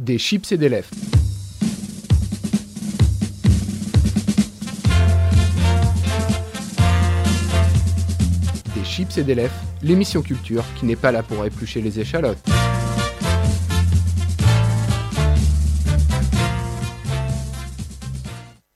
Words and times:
des 0.00 0.16
chips 0.16 0.50
et 0.50 0.56
des 0.56 0.70
lèvres. 0.70 0.88
Des 8.74 8.84
chips 8.84 9.18
et 9.18 9.24
des 9.24 9.34
lèvres, 9.34 9.52
l'émission 9.82 10.22
culture 10.22 10.64
qui 10.78 10.86
n'est 10.86 10.96
pas 10.96 11.12
là 11.12 11.22
pour 11.22 11.44
éplucher 11.44 11.82
les 11.82 12.00
échalotes. 12.00 12.38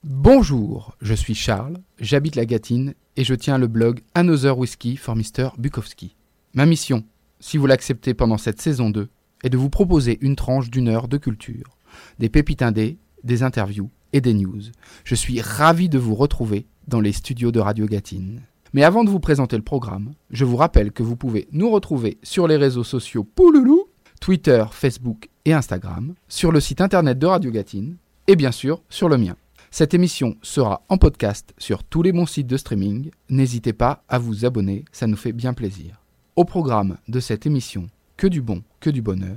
Bonjour, 0.02 0.94
je 1.00 1.14
suis 1.14 1.34
Charles, 1.34 1.78
j'habite 1.98 2.36
la 2.36 2.44
Gâtine 2.44 2.92
et 3.16 3.24
je 3.24 3.34
tiens 3.34 3.56
le 3.56 3.66
blog 3.66 4.00
Another 4.14 4.58
Whiskey 4.58 4.96
for 4.96 5.16
Mr. 5.16 5.50
Bukowski. 5.56 6.16
Ma 6.52 6.66
mission, 6.66 7.02
si 7.40 7.56
vous 7.56 7.66
l'acceptez 7.66 8.12
pendant 8.12 8.36
cette 8.36 8.60
saison 8.60 8.90
2, 8.90 9.08
est 9.44 9.50
de 9.50 9.56
vous 9.56 9.70
proposer 9.70 10.18
une 10.20 10.34
tranche 10.34 10.70
d'une 10.70 10.88
heure 10.88 11.06
de 11.06 11.18
culture, 11.18 11.78
des 12.18 12.28
pépites 12.28 12.62
indées, 12.62 12.98
des 13.22 13.44
interviews 13.44 13.90
et 14.12 14.20
des 14.20 14.34
news. 14.34 14.62
Je 15.04 15.14
suis 15.14 15.40
ravi 15.40 15.88
de 15.88 15.98
vous 15.98 16.16
retrouver 16.16 16.66
dans 16.88 17.00
les 17.00 17.12
studios 17.12 17.52
de 17.52 17.60
Radio 17.60 17.86
Gâtine. 17.86 18.40
Mais 18.72 18.82
avant 18.82 19.04
de 19.04 19.10
vous 19.10 19.20
présenter 19.20 19.56
le 19.56 19.62
programme, 19.62 20.14
je 20.30 20.44
vous 20.44 20.56
rappelle 20.56 20.90
que 20.90 21.04
vous 21.04 21.14
pouvez 21.14 21.46
nous 21.52 21.70
retrouver 21.70 22.18
sur 22.24 22.48
les 22.48 22.56
réseaux 22.56 22.82
sociaux 22.82 23.22
Pouloulou, 23.22 23.84
Twitter, 24.20 24.64
Facebook 24.72 25.28
et 25.44 25.52
Instagram, 25.52 26.14
sur 26.28 26.50
le 26.50 26.58
site 26.58 26.80
internet 26.80 27.18
de 27.18 27.26
Radio 27.26 27.52
Gâtine 27.52 27.96
et 28.26 28.36
bien 28.36 28.50
sûr 28.50 28.82
sur 28.88 29.08
le 29.08 29.18
mien. 29.18 29.36
Cette 29.70 29.94
émission 29.94 30.36
sera 30.42 30.82
en 30.88 30.98
podcast 30.98 31.52
sur 31.58 31.84
tous 31.84 32.02
les 32.02 32.12
bons 32.12 32.26
sites 32.26 32.46
de 32.46 32.56
streaming. 32.56 33.10
N'hésitez 33.28 33.72
pas 33.72 34.04
à 34.08 34.18
vous 34.18 34.44
abonner, 34.44 34.84
ça 34.92 35.06
nous 35.06 35.16
fait 35.16 35.32
bien 35.32 35.52
plaisir. 35.52 36.00
Au 36.36 36.44
programme 36.44 36.96
de 37.08 37.20
cette 37.20 37.46
émission, 37.46 37.88
que 38.16 38.26
du 38.26 38.40
bon, 38.40 38.62
que 38.80 38.90
du 38.90 39.02
bonheur, 39.02 39.36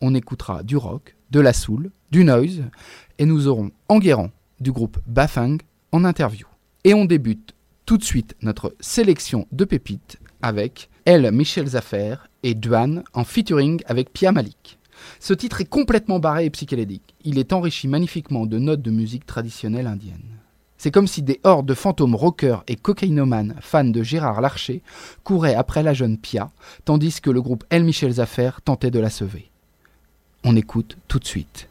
on 0.00 0.14
écoutera 0.14 0.62
du 0.62 0.76
rock, 0.76 1.16
de 1.30 1.40
la 1.40 1.52
soul, 1.52 1.90
du 2.10 2.24
noise, 2.24 2.62
et 3.18 3.26
nous 3.26 3.46
aurons 3.48 3.70
Enguerrand 3.88 4.30
du 4.60 4.72
groupe 4.72 4.98
Bafang 5.06 5.58
en 5.92 6.04
interview. 6.04 6.46
Et 6.84 6.94
on 6.94 7.04
débute 7.04 7.54
tout 7.86 7.96
de 7.96 8.04
suite 8.04 8.36
notre 8.42 8.74
sélection 8.80 9.46
de 9.52 9.64
pépites 9.64 10.18
avec 10.42 10.90
Elle 11.04 11.30
Michel 11.32 11.66
Zaffer 11.66 12.16
et 12.42 12.54
Duan 12.54 13.02
en 13.14 13.24
featuring 13.24 13.80
avec 13.86 14.12
Pia 14.12 14.32
Malik. 14.32 14.78
Ce 15.20 15.32
titre 15.32 15.60
est 15.60 15.68
complètement 15.68 16.18
barré 16.18 16.44
et 16.44 16.50
psychédélique. 16.50 17.14
Il 17.24 17.38
est 17.38 17.52
enrichi 17.52 17.88
magnifiquement 17.88 18.46
de 18.46 18.58
notes 18.58 18.82
de 18.82 18.90
musique 18.90 19.26
traditionnelle 19.26 19.86
indienne. 19.86 20.37
C'est 20.78 20.92
comme 20.92 21.08
si 21.08 21.22
des 21.22 21.40
hordes 21.42 21.66
de 21.66 21.74
fantômes 21.74 22.14
rockers 22.14 22.62
et 22.68 22.76
cocaïnomanes 22.76 23.56
fans 23.60 23.84
de 23.84 24.02
Gérard 24.02 24.40
Larcher 24.40 24.80
couraient 25.24 25.56
après 25.56 25.82
la 25.82 25.92
jeune 25.92 26.16
Pia, 26.16 26.50
tandis 26.84 27.20
que 27.20 27.30
le 27.30 27.42
groupe 27.42 27.64
El 27.68 27.82
Michel 27.82 28.12
Zaffer 28.12 28.50
tentait 28.64 28.92
de 28.92 29.00
la 29.00 29.10
sauver. 29.10 29.50
On 30.44 30.54
écoute 30.54 30.96
tout 31.08 31.18
de 31.18 31.26
suite. 31.26 31.68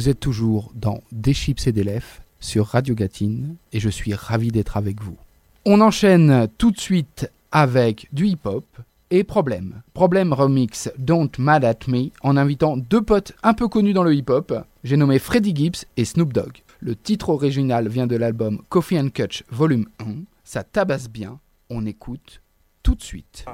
Vous 0.00 0.08
êtes 0.08 0.18
toujours 0.18 0.72
dans 0.74 1.02
Des 1.12 1.34
chips 1.34 1.66
et 1.66 1.72
des 1.72 1.84
lèvres 1.84 2.22
sur 2.40 2.68
Radio 2.68 2.94
Gatine 2.94 3.56
et 3.70 3.80
je 3.80 3.90
suis 3.90 4.14
ravi 4.14 4.50
d'être 4.50 4.78
avec 4.78 5.02
vous. 5.02 5.18
On 5.66 5.82
enchaîne 5.82 6.48
tout 6.56 6.70
de 6.70 6.80
suite 6.80 7.30
avec 7.52 8.08
du 8.10 8.26
hip-hop 8.28 8.64
et 9.10 9.24
Problème. 9.24 9.82
Problème 9.92 10.32
remix 10.32 10.90
Don't 10.96 11.28
Mad 11.36 11.66
At 11.66 11.80
Me 11.86 12.08
en 12.22 12.38
invitant 12.38 12.78
deux 12.78 13.02
potes 13.02 13.32
un 13.42 13.52
peu 13.52 13.68
connus 13.68 13.92
dans 13.92 14.02
le 14.02 14.14
hip-hop. 14.14 14.54
J'ai 14.84 14.96
nommé 14.96 15.18
Freddie 15.18 15.54
Gibbs 15.54 15.84
et 15.98 16.06
Snoop 16.06 16.32
Dogg. 16.32 16.62
Le 16.80 16.96
titre 16.96 17.28
original 17.28 17.86
vient 17.86 18.06
de 18.06 18.16
l'album 18.16 18.62
Coffee 18.70 18.98
and 18.98 19.10
Kutch 19.10 19.44
Volume 19.50 19.86
1. 19.98 20.22
Ça 20.44 20.64
tabasse 20.64 21.10
bien. 21.10 21.38
On 21.68 21.84
écoute 21.84 22.40
tout 22.82 22.94
de 22.94 23.02
suite. 23.02 23.44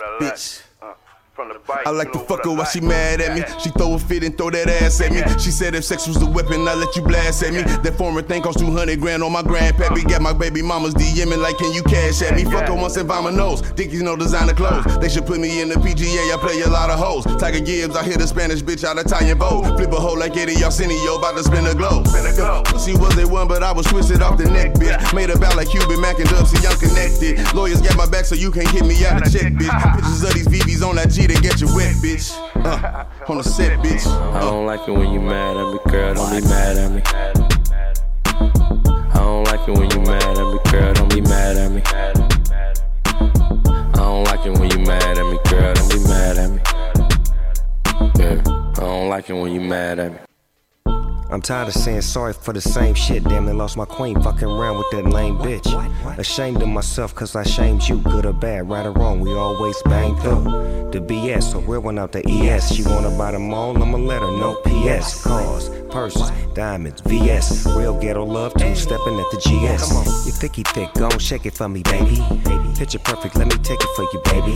I 0.00 0.20
like? 0.20 0.67
To 2.12 2.18
fuck 2.18 2.44
her 2.44 2.52
while 2.52 2.64
she 2.64 2.80
mad 2.80 3.20
at 3.20 3.34
me. 3.34 3.42
She 3.60 3.70
throw 3.70 3.94
a 3.94 3.98
fit 3.98 4.24
and 4.24 4.36
throw 4.36 4.50
that 4.50 4.68
ass 4.68 5.00
at 5.00 5.12
me. 5.12 5.22
She 5.38 5.50
said 5.50 5.74
if 5.74 5.84
sex 5.84 6.06
was 6.06 6.18
the 6.18 6.26
weapon, 6.26 6.66
I 6.66 6.74
let 6.74 6.94
you 6.96 7.02
blast 7.02 7.42
at 7.42 7.52
me. 7.52 7.62
That 7.62 7.96
foreign 7.96 8.24
thing 8.24 8.42
cost 8.42 8.58
200 8.58 9.00
grand 9.00 9.22
on 9.22 9.32
my 9.32 9.42
grandpappy. 9.42 10.08
Got 10.08 10.22
my 10.22 10.32
baby 10.32 10.62
mamas 10.62 10.94
DMing 10.94 11.40
like, 11.40 11.58
can 11.58 11.72
you 11.72 11.82
cash 11.82 12.22
at 12.22 12.34
me? 12.34 12.44
Fuck 12.44 12.68
her 12.68 12.74
once 12.74 12.96
and 12.96 13.08
my 13.08 13.30
nose. 13.30 13.62
Dickies 13.72 14.02
no 14.02 14.16
designer 14.16 14.54
clothes. 14.54 14.98
They 14.98 15.08
should 15.08 15.26
put 15.26 15.38
me 15.40 15.60
in 15.60 15.68
the 15.68 15.76
PGA. 15.76 16.34
I 16.34 16.36
play 16.40 16.60
a 16.62 16.68
lot 16.68 16.90
of 16.90 16.98
hoes. 16.98 17.24
Tiger 17.40 17.60
Gibbs, 17.60 17.94
I 17.94 18.02
hit 18.02 18.20
a 18.20 18.26
Spanish 18.26 18.62
bitch 18.62 18.84
out 18.84 18.98
of 18.98 19.06
Italian 19.06 19.38
Vogue. 19.38 19.76
Flip 19.76 19.92
a 19.92 19.96
hoe 19.96 20.14
like 20.14 20.36
Eddie 20.36 20.62
Arsenio, 20.64 21.18
about 21.18 21.36
to 21.36 21.44
spin 21.44 21.66
a 21.66 21.74
globe. 21.74 22.06
Pussy 22.66 22.96
was 22.96 23.16
a 23.18 23.26
one, 23.26 23.46
but 23.46 23.62
I 23.62 23.72
was 23.72 23.86
twisted 23.86 24.22
off 24.22 24.38
the 24.38 24.50
neck, 24.50 24.74
bitch. 24.74 25.14
Made 25.14 25.30
a 25.30 25.34
about 25.34 25.56
like 25.56 25.70
Cuban 25.70 26.00
Mac 26.00 26.18
and 26.18 26.28
Dub, 26.28 26.46
see 26.46 26.66
I'm 26.66 26.76
connected. 26.78 27.38
Lawyers 27.54 27.80
got 27.80 27.96
my 27.96 28.06
back, 28.06 28.24
so 28.24 28.34
you 28.34 28.50
can't 28.50 28.68
hit 28.70 28.84
me 28.84 29.06
out 29.06 29.24
of 29.24 29.32
check, 29.32 29.52
bitch. 29.52 29.94
Pictures 29.94 30.22
of 30.24 30.34
these 30.34 30.48
VVs 30.48 30.86
on 30.86 30.96
that 30.96 31.10
G 31.10 31.27
to 31.28 31.34
get 31.42 31.60
you 31.60 31.66
wet, 31.74 31.94
bitch. 31.96 32.32
Uh, 32.64 33.04
on 33.28 33.42
set, 33.42 33.78
bitch. 33.80 34.06
I 34.34 34.40
don't 34.40 34.64
like 34.66 34.88
it 34.88 34.92
when 34.92 35.12
you 35.12 35.20
mad 35.20 35.56
at 35.56 35.72
me, 35.72 35.78
girl. 35.90 36.14
Don't 36.14 36.30
be 36.30 36.40
mad 36.48 36.76
at 36.76 36.90
me. 36.90 37.02
I 38.24 39.14
don't 39.14 39.44
like 39.44 39.68
it 39.68 39.72
when 39.72 39.90
you 39.90 40.00
mad 40.00 40.22
at 40.22 40.52
me, 40.52 40.58
girl. 40.70 40.94
Don't 40.94 41.14
be 41.14 41.20
mad 41.20 41.56
at 41.56 41.70
me. 41.70 41.82
I 41.84 42.12
don't 43.94 44.24
like 44.24 44.46
it 44.46 44.58
when 44.58 44.70
you 44.70 44.78
mad 44.78 45.18
at 45.18 45.26
me, 45.26 45.38
girl. 45.50 45.74
Don't 45.74 45.90
be 45.90 45.98
mad 46.08 46.38
at 46.38 46.50
me. 46.50 46.60
Yeah, 48.18 48.40
I 48.76 48.80
don't 48.80 49.08
like 49.08 49.28
it 49.28 49.34
when 49.34 49.52
you 49.52 49.60
mad 49.60 49.98
at 49.98 50.12
me. 50.12 50.18
I'm 51.30 51.42
tired 51.42 51.68
of 51.68 51.74
saying 51.74 52.00
sorry 52.02 52.32
for 52.32 52.54
the 52.54 52.60
same 52.60 52.94
shit. 52.94 53.22
Damn, 53.24 53.44
they 53.44 53.52
lost 53.52 53.76
my 53.76 53.84
queen 53.84 54.20
fucking 54.22 54.48
around 54.48 54.78
with 54.78 54.90
that 54.92 55.04
lame 55.04 55.36
bitch. 55.36 55.68
Ashamed 56.18 56.62
of 56.62 56.68
myself 56.68 57.14
cause 57.14 57.36
I 57.36 57.42
shamed 57.42 57.86
you. 57.86 57.98
Good 57.98 58.24
or 58.24 58.32
bad, 58.32 58.68
right 58.68 58.86
or 58.86 58.92
wrong, 58.92 59.20
we 59.20 59.34
always 59.34 59.80
bang 59.82 60.16
through. 60.16 60.44
The 60.90 61.00
BS, 61.00 61.52
so 61.52 61.60
real 61.60 61.80
one 61.80 61.98
out 61.98 62.12
the 62.12 62.26
ES. 62.26 62.74
She 62.74 62.82
wanna 62.82 63.10
buy 63.10 63.32
them 63.32 63.52
all, 63.52 63.76
I'ma 63.80 63.98
let 63.98 64.22
her 64.22 64.38
know 64.38 64.54
PS. 64.64 65.22
Cars, 65.22 65.68
purses, 65.90 66.30
diamonds, 66.54 67.02
VS. 67.02 67.66
Real 67.76 67.98
ghetto 68.00 68.24
love, 68.24 68.54
two 68.54 68.74
stepping 68.74 69.20
at 69.20 69.30
the 69.30 69.36
GS. 69.36 70.26
You 70.26 70.32
thicky 70.32 70.62
thick, 70.62 70.94
gon' 70.94 71.18
shake 71.18 71.44
it 71.44 71.52
for 71.52 71.68
me, 71.68 71.82
baby. 71.82 72.22
Picture 72.78 73.00
perfect, 73.00 73.36
let 73.36 73.48
me 73.48 73.56
take 73.62 73.80
it 73.80 73.90
for 73.96 74.04
you, 74.04 74.22
baby. 74.24 74.54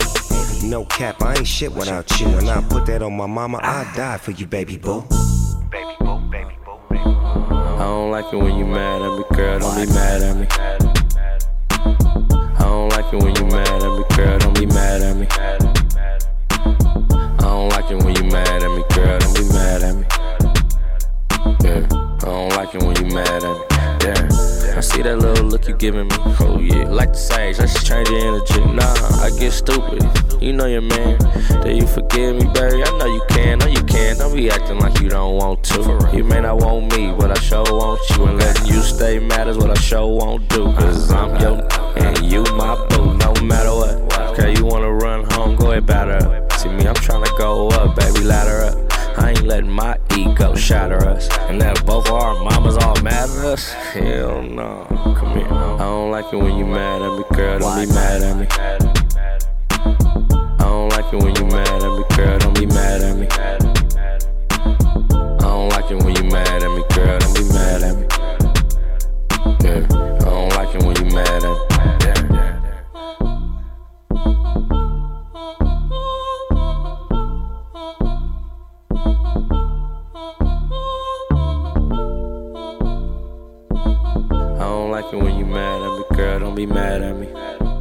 No 0.67 0.85
cap, 0.85 1.21
I 1.21 1.35
ain't 1.35 1.47
shit 1.47 1.71
without 1.71 2.19
you. 2.19 2.27
And 2.29 2.49
I 2.49 2.63
put 2.63 2.87
that 2.87 3.03
on 3.03 3.15
my 3.15 3.27
mama, 3.27 3.59
I 3.61 3.83
die 3.95 4.17
for 4.17 4.31
you, 4.31 4.47
baby 4.47 4.77
boo. 4.77 5.05
I 5.75 5.95
don't 5.99 6.22
like 8.23 8.33
it 8.33 8.37
when 8.37 8.57
you 8.57 8.65
mad 8.65 9.01
at 9.01 9.17
me, 9.17 9.23
girl. 9.35 9.59
Don't 9.59 9.75
be 9.75 9.85
mad 9.93 10.21
at 10.21 10.37
me. 10.37 10.47
I 10.49 10.77
don't 12.59 12.89
like 12.89 13.13
it 13.13 13.21
when 13.21 13.35
you 13.35 13.45
mad 13.45 13.67
at 13.67 13.97
me, 13.97 14.03
girl. 14.15 14.39
Don't 14.39 14.59
be 14.59 14.65
mad 14.65 15.01
at 15.01 15.17
me. 15.17 15.27
I 15.29 15.57
don't 17.39 17.69
like 17.69 17.91
it 17.91 18.03
when 18.03 18.15
you 18.15 18.23
mad 18.31 18.63
at 18.63 18.69
me, 18.69 18.83
girl. 18.95 19.19
Don't 19.19 19.35
be 19.35 19.43
mad 19.53 19.83
at 19.83 19.95
me. 19.95 20.05
Yeah, 21.63 21.87
I 21.91 22.25
don't 22.25 22.49
like 22.55 22.73
it 22.75 22.83
when 22.83 22.95
you 22.95 23.05
mad 23.13 23.43
at 23.43 23.43
me. 23.43 23.49
Yeah. 24.07 24.32
I 24.83 24.85
see 24.85 25.01
that 25.03 25.17
little 25.17 25.45
look 25.45 25.65
you 25.65 25.77
giving 25.77 26.09
me. 26.09 26.15
Oh 26.41 26.59
yeah, 26.59 26.83
like 26.89 27.13
the 27.13 27.17
sage, 27.17 27.57
let's 27.57 27.71
just 27.71 27.87
change 27.87 28.09
your 28.09 28.19
energy. 28.19 28.59
Nah, 28.65 29.23
I 29.23 29.31
get 29.39 29.53
stupid. 29.53 30.03
You 30.41 30.51
know 30.51 30.65
your 30.65 30.81
man. 30.81 31.17
Do 31.63 31.71
you 31.71 31.87
forgive 31.87 32.35
me, 32.35 32.43
baby? 32.53 32.83
I 32.83 32.97
know 32.97 33.05
you 33.05 33.23
can, 33.29 33.59
know 33.59 33.67
you 33.67 33.81
can. 33.83 34.17
Don't 34.17 34.35
be 34.35 34.49
acting 34.49 34.79
like 34.79 34.99
you 34.99 35.07
don't 35.07 35.37
want 35.37 35.63
to. 35.71 36.11
You 36.13 36.25
may 36.25 36.41
not 36.41 36.57
want 36.57 36.93
me, 36.97 37.13
but 37.17 37.31
I 37.31 37.39
sure 37.39 37.63
want 37.63 38.01
you. 38.09 38.25
And 38.25 38.37
letting 38.37 38.67
you 38.67 38.81
stay 38.81 39.19
mad 39.19 39.47
is 39.47 39.57
what 39.57 39.69
I 39.69 39.79
sure 39.79 40.05
won't 40.05 40.49
do. 40.49 40.65
Cause 40.73 41.09
I'm 41.13 41.39
your 41.39 41.63
and 41.97 42.19
you 42.29 42.43
my 42.57 42.75
boo, 42.89 43.15
no 43.15 43.33
matter 43.41 43.71
what. 43.71 44.19
Okay, 44.31 44.53
you 44.53 44.65
wanna 44.65 44.91
run 44.91 45.23
home, 45.31 45.55
go 45.55 45.71
ahead, 45.71 45.85
batter 45.85 46.27
up. 46.27 46.51
See 46.59 46.67
me, 46.67 46.85
I'm 46.85 46.95
tryna 46.95 47.37
go 47.37 47.69
up, 47.69 47.95
baby, 47.95 48.25
ladder 48.25 48.65
up. 48.65 48.92
I 49.17 49.29
ain't 49.29 49.43
letting 49.43 49.69
my 49.69 49.97
ego 50.17 50.55
shatter 50.55 51.05
us. 51.07 51.29
And 51.49 51.61
that 51.61 51.85
both 51.85 52.09
our 52.09 52.33
mamas 52.43 52.77
all 52.77 52.99
mad 53.01 53.29
at 53.29 53.45
us? 53.45 53.71
Hell 53.71 54.41
no. 54.41 54.87
Come 55.17 55.37
here. 55.37 55.47
I 55.51 55.77
don't 55.77 56.09
like 56.11 56.33
it 56.33 56.37
when 56.37 56.57
you 56.57 56.65
mad 56.65 57.01
at 57.01 57.17
me, 57.17 57.23
girl. 57.35 57.59
Don't 57.59 57.79
be 57.79 57.85
mad 57.93 58.21
at 58.23 58.35
me. 58.37 58.47
I 59.79 60.57
don't 60.59 60.89
like 60.89 61.13
it 61.13 61.23
when 61.23 61.35
you 61.35 61.45
mad 61.45 61.67
at 61.67 61.97
me, 61.97 62.03
girl. 62.15 62.39
Don't 62.39 62.55
be 62.59 62.65
mad 62.65 63.01
at 63.01 63.15
me. 63.17 63.27
I 63.29 63.57
don't 65.41 65.69
like 65.69 65.91
it 65.91 66.03
when 66.03 66.15
you 66.15 66.23
mad 66.23 66.63
at 66.63 66.71
me, 66.71 66.83
girl. 66.95 67.19
Don't 67.19 67.35
be 67.35 67.43
mad 67.53 67.83
at 67.83 67.95
me. 67.95 68.07
Yeah. 69.63 69.85
I 69.85 69.87
don't 70.25 70.49
like 70.55 70.73
it 70.75 70.83
when 70.83 70.95
you 70.97 71.05
mad 71.13 71.43
at 71.43 71.69
me. 71.69 71.72
Don't 86.23 86.55
be 86.55 86.65
mad 86.65 87.01
at 87.01 87.13
me. 87.13 87.27
I 87.27 87.57
don't. 87.59 87.73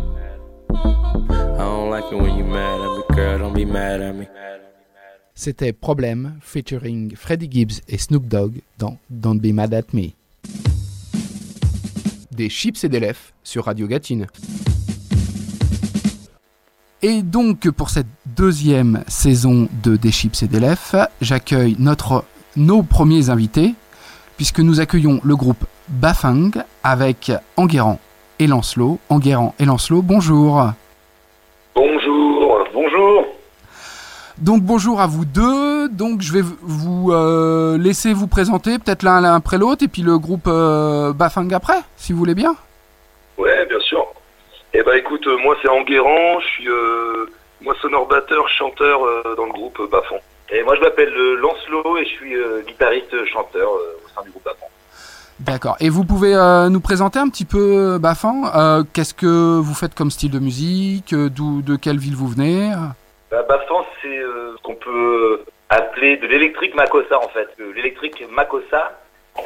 C'était 5.35 5.73
Problème 5.73 6.39
featuring 6.41 7.15
Freddie 7.17 7.49
Gibbs 7.51 7.81
et 7.89 7.99
Snoop 7.99 8.27
Dogg 8.27 8.61
dans 8.79 8.99
Don't 9.11 9.41
Be 9.41 9.53
Mad 9.53 9.73
at 9.75 9.85
Me. 9.93 10.11
Des 12.31 12.49
chips 12.49 12.85
et 12.85 12.89
des 12.89 13.01
lèvres 13.01 13.19
sur 13.43 13.65
Radio 13.65 13.87
Gatine. 13.87 14.27
Et 17.03 17.23
donc 17.23 17.69
pour 17.71 17.91
cette 17.91 18.07
deuxième 18.27 19.05
saison 19.09 19.69
de 19.83 19.97
Des 19.97 20.13
chips 20.13 20.43
et 20.43 20.49
des 20.49 20.61
lèvres, 20.61 21.09
j'accueille 21.21 21.77
notre 21.79 22.25
nos 22.57 22.83
premiers 22.83 23.31
invités 23.31 23.75
puisque 24.37 24.61
nous 24.61 24.81
accueillons 24.81 25.21
le 25.25 25.37
groupe 25.37 25.65
Bafang 25.89 26.51
avec 26.83 27.33
Enguerrand 27.57 28.01
et 28.43 28.49
Lancelot. 28.49 28.99
Enguerrand 29.09 29.55
et 29.61 29.65
Lancelot, 29.65 30.03
bonjour. 30.03 30.73
Bonjour, 31.75 32.59
bonjour. 32.73 33.27
Donc 34.39 34.63
bonjour 34.63 35.01
à 35.01 35.07
vous 35.07 35.25
deux. 35.25 35.89
Donc 35.89 36.23
je 36.23 36.33
vais 36.33 36.43
vous 36.43 37.13
euh, 37.13 37.79
laisser 37.79 38.13
vous 38.13 38.27
présenter 38.27 38.79
peut-être 38.79 39.05
l'un 39.05 39.21
l'un 39.21 39.37
après 39.37 39.59
l'autre 39.59 39.85
et 39.85 39.89
puis 39.89 40.03
le 40.03 40.19
groupe 40.19 40.49
euh, 40.49 41.13
Bafang 41.13 41.49
après, 41.53 41.79
si 41.97 42.13
vous 42.13 42.19
voulez 42.19 42.35
bien. 42.35 42.57
Ouais, 43.39 43.65
bien 43.67 43.81
sûr. 43.81 44.05
Eh 44.75 44.83
ben 44.83 44.95
écoute, 44.95 45.27
euh, 45.29 45.37
moi 45.39 45.55
c'est 45.63 45.69
Enguerrand, 45.69 46.41
je 46.41 46.47
suis 46.47 46.69
euh, 46.69 47.27
moi 47.61 47.75
sonore 47.81 48.09
batteur, 48.09 48.49
chanteur 48.49 49.01
dans 49.37 49.47
le 49.47 49.53
groupe 49.53 49.81
Bafon. 49.91 50.17
Et 50.51 50.65
moi 50.65 50.75
je 50.77 50.81
m'appelle 50.81 51.15
Lancelot 51.35 51.99
et 51.99 52.05
je 52.05 52.11
suis 52.11 52.35
guitariste 52.67 53.15
chanteur 53.27 53.71
au 53.71 54.09
sein 54.15 54.23
du 54.25 54.31
groupe 54.31 54.45
Bafon. 54.45 54.67
D'accord. 55.41 55.77
Et 55.81 55.89
vous 55.89 56.05
pouvez 56.05 56.35
euh, 56.35 56.69
nous 56.69 56.81
présenter 56.81 57.19
un 57.19 57.29
petit 57.29 57.45
peu 57.45 57.99
Bafang 57.99 58.45
Euh, 58.55 58.85
Qu'est-ce 58.93 59.15
que 59.15 59.59
vous 59.59 59.75
faites 59.75 59.95
comme 59.95 60.11
style 60.11 60.31
de 60.31 60.39
musique 60.39 61.13
Euh, 61.13 61.29
D'où 61.29 61.63
de 61.63 61.77
quelle 61.77 61.99
ville 61.99 62.15
vous 62.15 62.29
venez? 62.29 62.71
Bah, 63.31 63.45
c'est 64.03 64.19
euh, 64.19 64.55
ce 64.57 64.63
qu'on 64.63 64.75
peut 64.75 65.43
appeler 65.69 66.17
de 66.19 66.27
l'électrique 66.27 66.75
Makossa 66.75 67.19
en 67.19 67.29
fait. 67.29 67.49
L'électrique 67.75 68.23
Makossa 68.31 68.99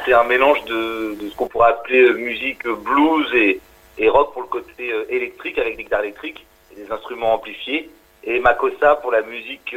c'est 0.04 0.12
un 0.12 0.24
mélange 0.24 0.64
de, 0.64 1.16
ce 1.30 1.36
qu'on 1.36 1.46
pourrait 1.46 1.70
appeler 1.70 2.12
musique 2.14 2.66
blues 2.66 3.32
et, 3.34 3.60
et 3.98 4.08
rock 4.08 4.32
pour 4.32 4.42
le 4.42 4.48
côté 4.48 4.92
électrique 5.08 5.58
avec 5.58 5.76
des 5.76 5.84
guitares 5.84 6.00
électriques 6.02 6.44
et 6.72 6.74
des 6.84 6.90
instruments 6.90 7.34
amplifiés. 7.34 7.88
Et 8.24 8.40
Makossa 8.40 8.96
pour 8.96 9.12
la 9.12 9.22
musique 9.22 9.76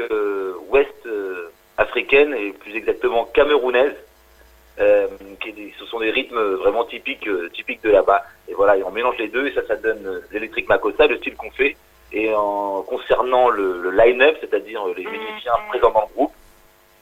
ouest 0.69 1.07
africaine 1.77 2.33
et 2.33 2.51
plus 2.53 2.75
exactement 2.75 3.25
camerounaise. 3.25 3.93
Euh, 4.79 5.07
qui 5.41 5.53
ce 5.77 5.85
sont 5.87 5.99
des 5.99 6.09
rythmes 6.09 6.39
vraiment 6.55 6.85
typiques, 6.85 7.27
euh, 7.27 7.49
typiques 7.53 7.83
de 7.83 7.89
là-bas. 7.89 8.23
Et 8.47 8.53
voilà, 8.53 8.77
et 8.77 8.83
on 8.83 8.91
mélange 8.91 9.17
les 9.19 9.27
deux 9.27 9.47
et 9.47 9.53
ça, 9.53 9.61
ça 9.67 9.75
donne 9.75 10.05
euh, 10.05 10.21
l'électrique 10.31 10.69
Makossa, 10.69 11.05
le 11.07 11.17
style 11.17 11.35
qu'on 11.35 11.51
fait. 11.51 11.75
Et 12.13 12.33
en 12.33 12.81
concernant 12.83 13.49
le, 13.49 13.81
le 13.81 13.91
line-up, 13.91 14.37
c'est-à-dire 14.39 14.81
les 14.95 15.03
musiciens 15.05 15.51
présents 15.69 15.91
dans 15.91 16.01
le 16.09 16.13
groupe, 16.15 16.31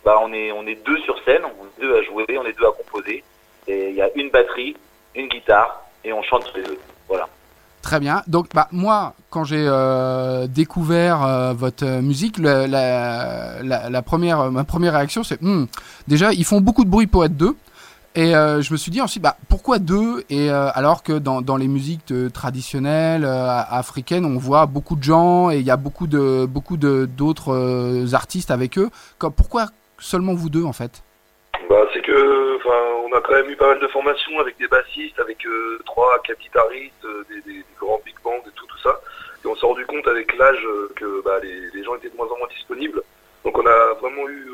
bah 0.04 0.18
on 0.24 0.34
est 0.34 0.52
on 0.52 0.66
est 0.66 0.84
deux 0.86 0.98
sur 1.00 1.16
scène, 1.24 1.44
on 1.46 1.66
est 1.66 1.82
deux 1.82 1.96
à 1.98 2.02
jouer, 2.02 2.26
on 2.38 2.46
est 2.46 2.58
deux 2.58 2.66
à 2.66 2.72
composer. 2.72 3.24
Et 3.68 3.90
il 3.90 3.96
y 3.96 4.02
a 4.02 4.10
une 4.16 4.30
batterie, 4.32 4.76
une 5.16 5.28
guitare 5.28 5.84
et 6.04 6.12
on 6.14 6.24
chante 6.24 6.46
tous 6.52 6.58
les 6.58 6.64
deux. 6.64 6.80
Voilà. 7.08 7.28
Très 7.84 8.00
bien. 8.00 8.22
Donc, 8.28 8.48
bah, 8.54 8.68
moi, 8.72 9.14
quand 9.30 9.44
j'ai 9.46 9.66
euh, 9.66 10.48
découvert 10.48 11.24
euh, 11.24 11.54
votre 11.54 11.86
musique, 12.02 12.38
le- 12.38 12.66
la, 12.66 13.62
la- 13.64 13.90
la 13.90 14.02
première, 14.02 14.52
ma 14.52 14.64
première 14.66 14.94
réaction, 14.94 15.24
c'est 15.24 15.42
Hmm, 15.42 15.66
déjà, 16.08 16.34
ils 16.34 16.44
font 16.44 16.60
beaucoup 16.60 16.84
de 16.84 16.90
bruit 16.90 17.08
pour 17.08 17.24
être 17.24 17.38
deux. 17.38 17.56
Et 18.18 18.36
euh, 18.36 18.62
je 18.64 18.72
me 18.72 18.78
suis 18.78 18.90
dit 18.90 19.00
ensuite, 19.00 19.22
bah, 19.22 19.38
pourquoi 19.48 19.78
deux? 19.78 20.24
Et 20.32 20.50
euh, 20.50 20.70
alors 20.74 21.04
que 21.04 21.14
dans, 21.14 21.56
les 21.56 21.68
musiques 21.68 22.12
traditionnelles 22.34 23.24
euh, 23.24 23.62
africaines, 23.70 24.26
on 24.26 24.40
voit 24.40 24.66
beaucoup 24.66 24.96
de 24.96 25.04
gens 25.04 25.52
et 25.52 25.58
il 25.58 25.62
y 25.62 25.70
a 25.70 25.78
beaucoup 25.78 26.08
de 26.08 26.48
beaucoup 26.48 26.78
de 26.78 27.06
d'autres 27.06 28.16
artistes 28.16 28.50
avec 28.50 28.80
eux. 28.80 28.90
Pourquoi 29.20 29.68
seulement 30.00 30.34
vous 30.34 30.50
deux 30.50 30.64
en 30.64 30.74
fait? 30.74 31.04
Bah, 31.70 31.86
c'est 31.94 32.02
que, 32.02 32.58
on 33.06 33.16
a 33.16 33.22
quand 33.22 33.34
même 33.34 33.52
eu 33.52 33.56
pas 33.56 33.68
mal 33.68 33.80
de 33.80 33.88
formations 33.88 34.40
avec 34.40 34.58
des 34.58 34.68
bassistes, 34.68 35.20
avec 35.20 35.46
trois, 35.86 36.20
quatre 36.24 36.40
guitaristes, 36.40 37.06
des, 37.46 37.64
grands 37.80 38.02
big 38.04 38.16
bands 38.24 38.42
et 38.48 38.52
tout, 38.56 38.66
tout 38.66 38.80
ça. 38.80 39.00
Et 39.46 39.48
on 39.48 39.56
s'est 39.56 39.66
rendu 39.68 39.86
compte 39.86 40.08
avec 40.08 40.36
l'âge 40.36 40.66
que 40.96 41.22
bah, 41.24 41.38
les, 41.44 41.84
gens 41.84 41.94
étaient 41.94 42.10
de 42.10 42.18
moins 42.18 42.26
en 42.34 42.38
moins 42.40 42.48
disponibles. 42.50 43.04
Donc 43.46 43.56
on 43.60 43.66
a 43.68 43.94
vraiment 44.02 44.28
eu 44.28 44.50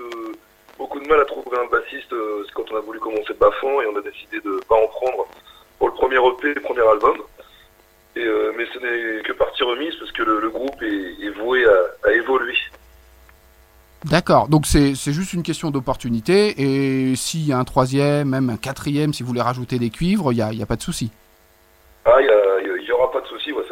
beaucoup 0.77 0.99
de 0.99 1.07
mal 1.07 1.19
à 1.21 1.25
trouver 1.25 1.57
un 1.57 1.69
bassiste 1.69 2.11
euh, 2.13 2.45
quand 2.53 2.63
on 2.71 2.77
a 2.77 2.81
voulu 2.81 2.99
commencer 2.99 3.33
Bafan 3.39 3.81
et 3.81 3.87
on 3.87 3.97
a 3.97 4.01
décidé 4.01 4.39
de 4.41 4.59
pas 4.67 4.75
en 4.75 4.87
prendre 4.87 5.27
pour 5.79 5.87
le 5.89 5.93
premier 5.93 6.15
EP, 6.17 6.53
le 6.53 6.61
premier 6.61 6.87
album. 6.87 7.17
Et, 8.15 8.23
euh, 8.23 8.53
mais 8.55 8.65
ce 8.73 8.79
n'est 8.79 9.23
que 9.23 9.33
partie 9.33 9.63
remise 9.63 9.95
parce 9.99 10.11
que 10.11 10.23
le, 10.23 10.39
le 10.39 10.49
groupe 10.49 10.81
est, 10.83 11.25
est 11.25 11.29
voué 11.31 11.65
à, 11.65 12.07
à 12.09 12.11
évoluer. 12.13 12.55
D'accord, 14.05 14.49
donc 14.49 14.65
c'est 14.65 14.93
juste 14.95 15.31
une 15.31 15.43
question 15.43 15.71
d'opportunité, 15.71 16.61
et 16.61 17.15
s'il 17.15 17.47
y 17.47 17.53
a 17.53 17.57
un 17.57 17.63
troisième, 17.63 18.27
même 18.29 18.49
un 18.49 18.57
quatrième, 18.57 19.13
si 19.13 19.23
vous 19.23 19.27
voulez 19.29 19.41
rajouter 19.41 19.79
des 19.79 19.89
cuivres, 19.89 20.33
il 20.33 20.35
n'y 20.35 20.41
a, 20.41 20.51
y 20.51 20.61
a 20.61 20.65
pas 20.65 20.75
de 20.75 20.81
souci. 20.81 21.09
Ah, 22.03 22.17
il 22.19 22.25
y, 22.25 22.29
a- 22.29 22.59
il 22.61 22.67
y 22.67 22.71
a- 22.71 22.77
il 22.81 22.83
y 22.85 22.91
aura 22.91 23.09
pas 23.13 23.21
de 23.21 23.27
souci, 23.27 23.53
ouais. 23.53 23.63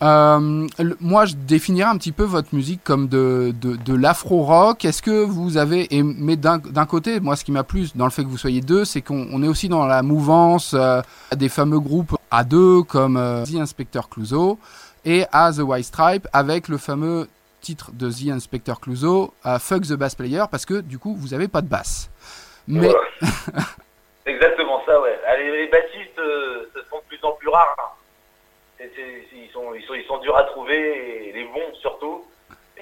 Euh, 0.00 0.66
moi, 1.00 1.24
je 1.26 1.34
définirais 1.34 1.88
un 1.88 1.96
petit 1.98 2.12
peu 2.12 2.22
votre 2.22 2.54
musique 2.54 2.82
comme 2.84 3.08
de, 3.08 3.52
de, 3.60 3.76
de 3.76 3.94
l'afro-rock. 3.94 4.84
Est-ce 4.84 5.02
que 5.02 5.24
vous 5.24 5.56
avez, 5.56 5.88
mais 6.02 6.36
d'un 6.36 6.60
côté, 6.86 7.18
moi, 7.20 7.34
ce 7.36 7.44
qui 7.44 7.52
m'a 7.52 7.64
plu 7.64 7.88
dans 7.94 8.04
le 8.04 8.10
fait 8.10 8.22
que 8.22 8.28
vous 8.28 8.38
soyez 8.38 8.60
deux, 8.60 8.84
c'est 8.84 9.02
qu'on 9.02 9.26
on 9.32 9.42
est 9.42 9.48
aussi 9.48 9.68
dans 9.68 9.86
la 9.86 10.02
mouvance 10.02 10.74
euh, 10.74 11.02
des 11.34 11.48
fameux 11.48 11.80
groupes 11.80 12.16
à 12.30 12.44
deux 12.44 12.82
comme 12.82 13.16
euh, 13.16 13.44
The 13.44 13.56
Inspector 13.56 14.08
Clouseau 14.08 14.58
et 15.04 15.24
à 15.32 15.52
The 15.52 15.60
White 15.60 15.86
Stripe 15.86 16.28
avec 16.32 16.68
le 16.68 16.78
fameux 16.78 17.28
titre 17.60 17.90
de 17.92 18.10
The 18.10 18.30
Inspector 18.30 18.78
Clouseau, 18.80 19.34
Fuck 19.58 19.82
the 19.82 19.94
Bass 19.94 20.14
Player, 20.14 20.44
parce 20.50 20.64
que 20.64 20.80
du 20.80 20.98
coup, 20.98 21.16
vous 21.18 21.34
avez 21.34 21.48
pas 21.48 21.60
de 21.60 21.68
basse. 21.68 22.08
Mais. 22.68 22.88
Exactement 24.26 24.80
ça, 24.86 25.00
ouais. 25.00 25.18
Allez, 25.26 25.50
les 25.62 25.66
bassistes 25.68 26.20
font 26.88 26.98
de 26.98 27.02
plus 27.08 27.18
en 27.22 27.32
plus 27.32 27.48
rares. 27.48 27.74
hein. 27.78 28.84
Ils, 29.74 30.04
sont, 30.06 30.18
durs 30.18 30.36
à 30.36 30.44
trouver, 30.44 31.32
les 31.34 31.44
bons 31.44 31.74
surtout, 31.80 32.24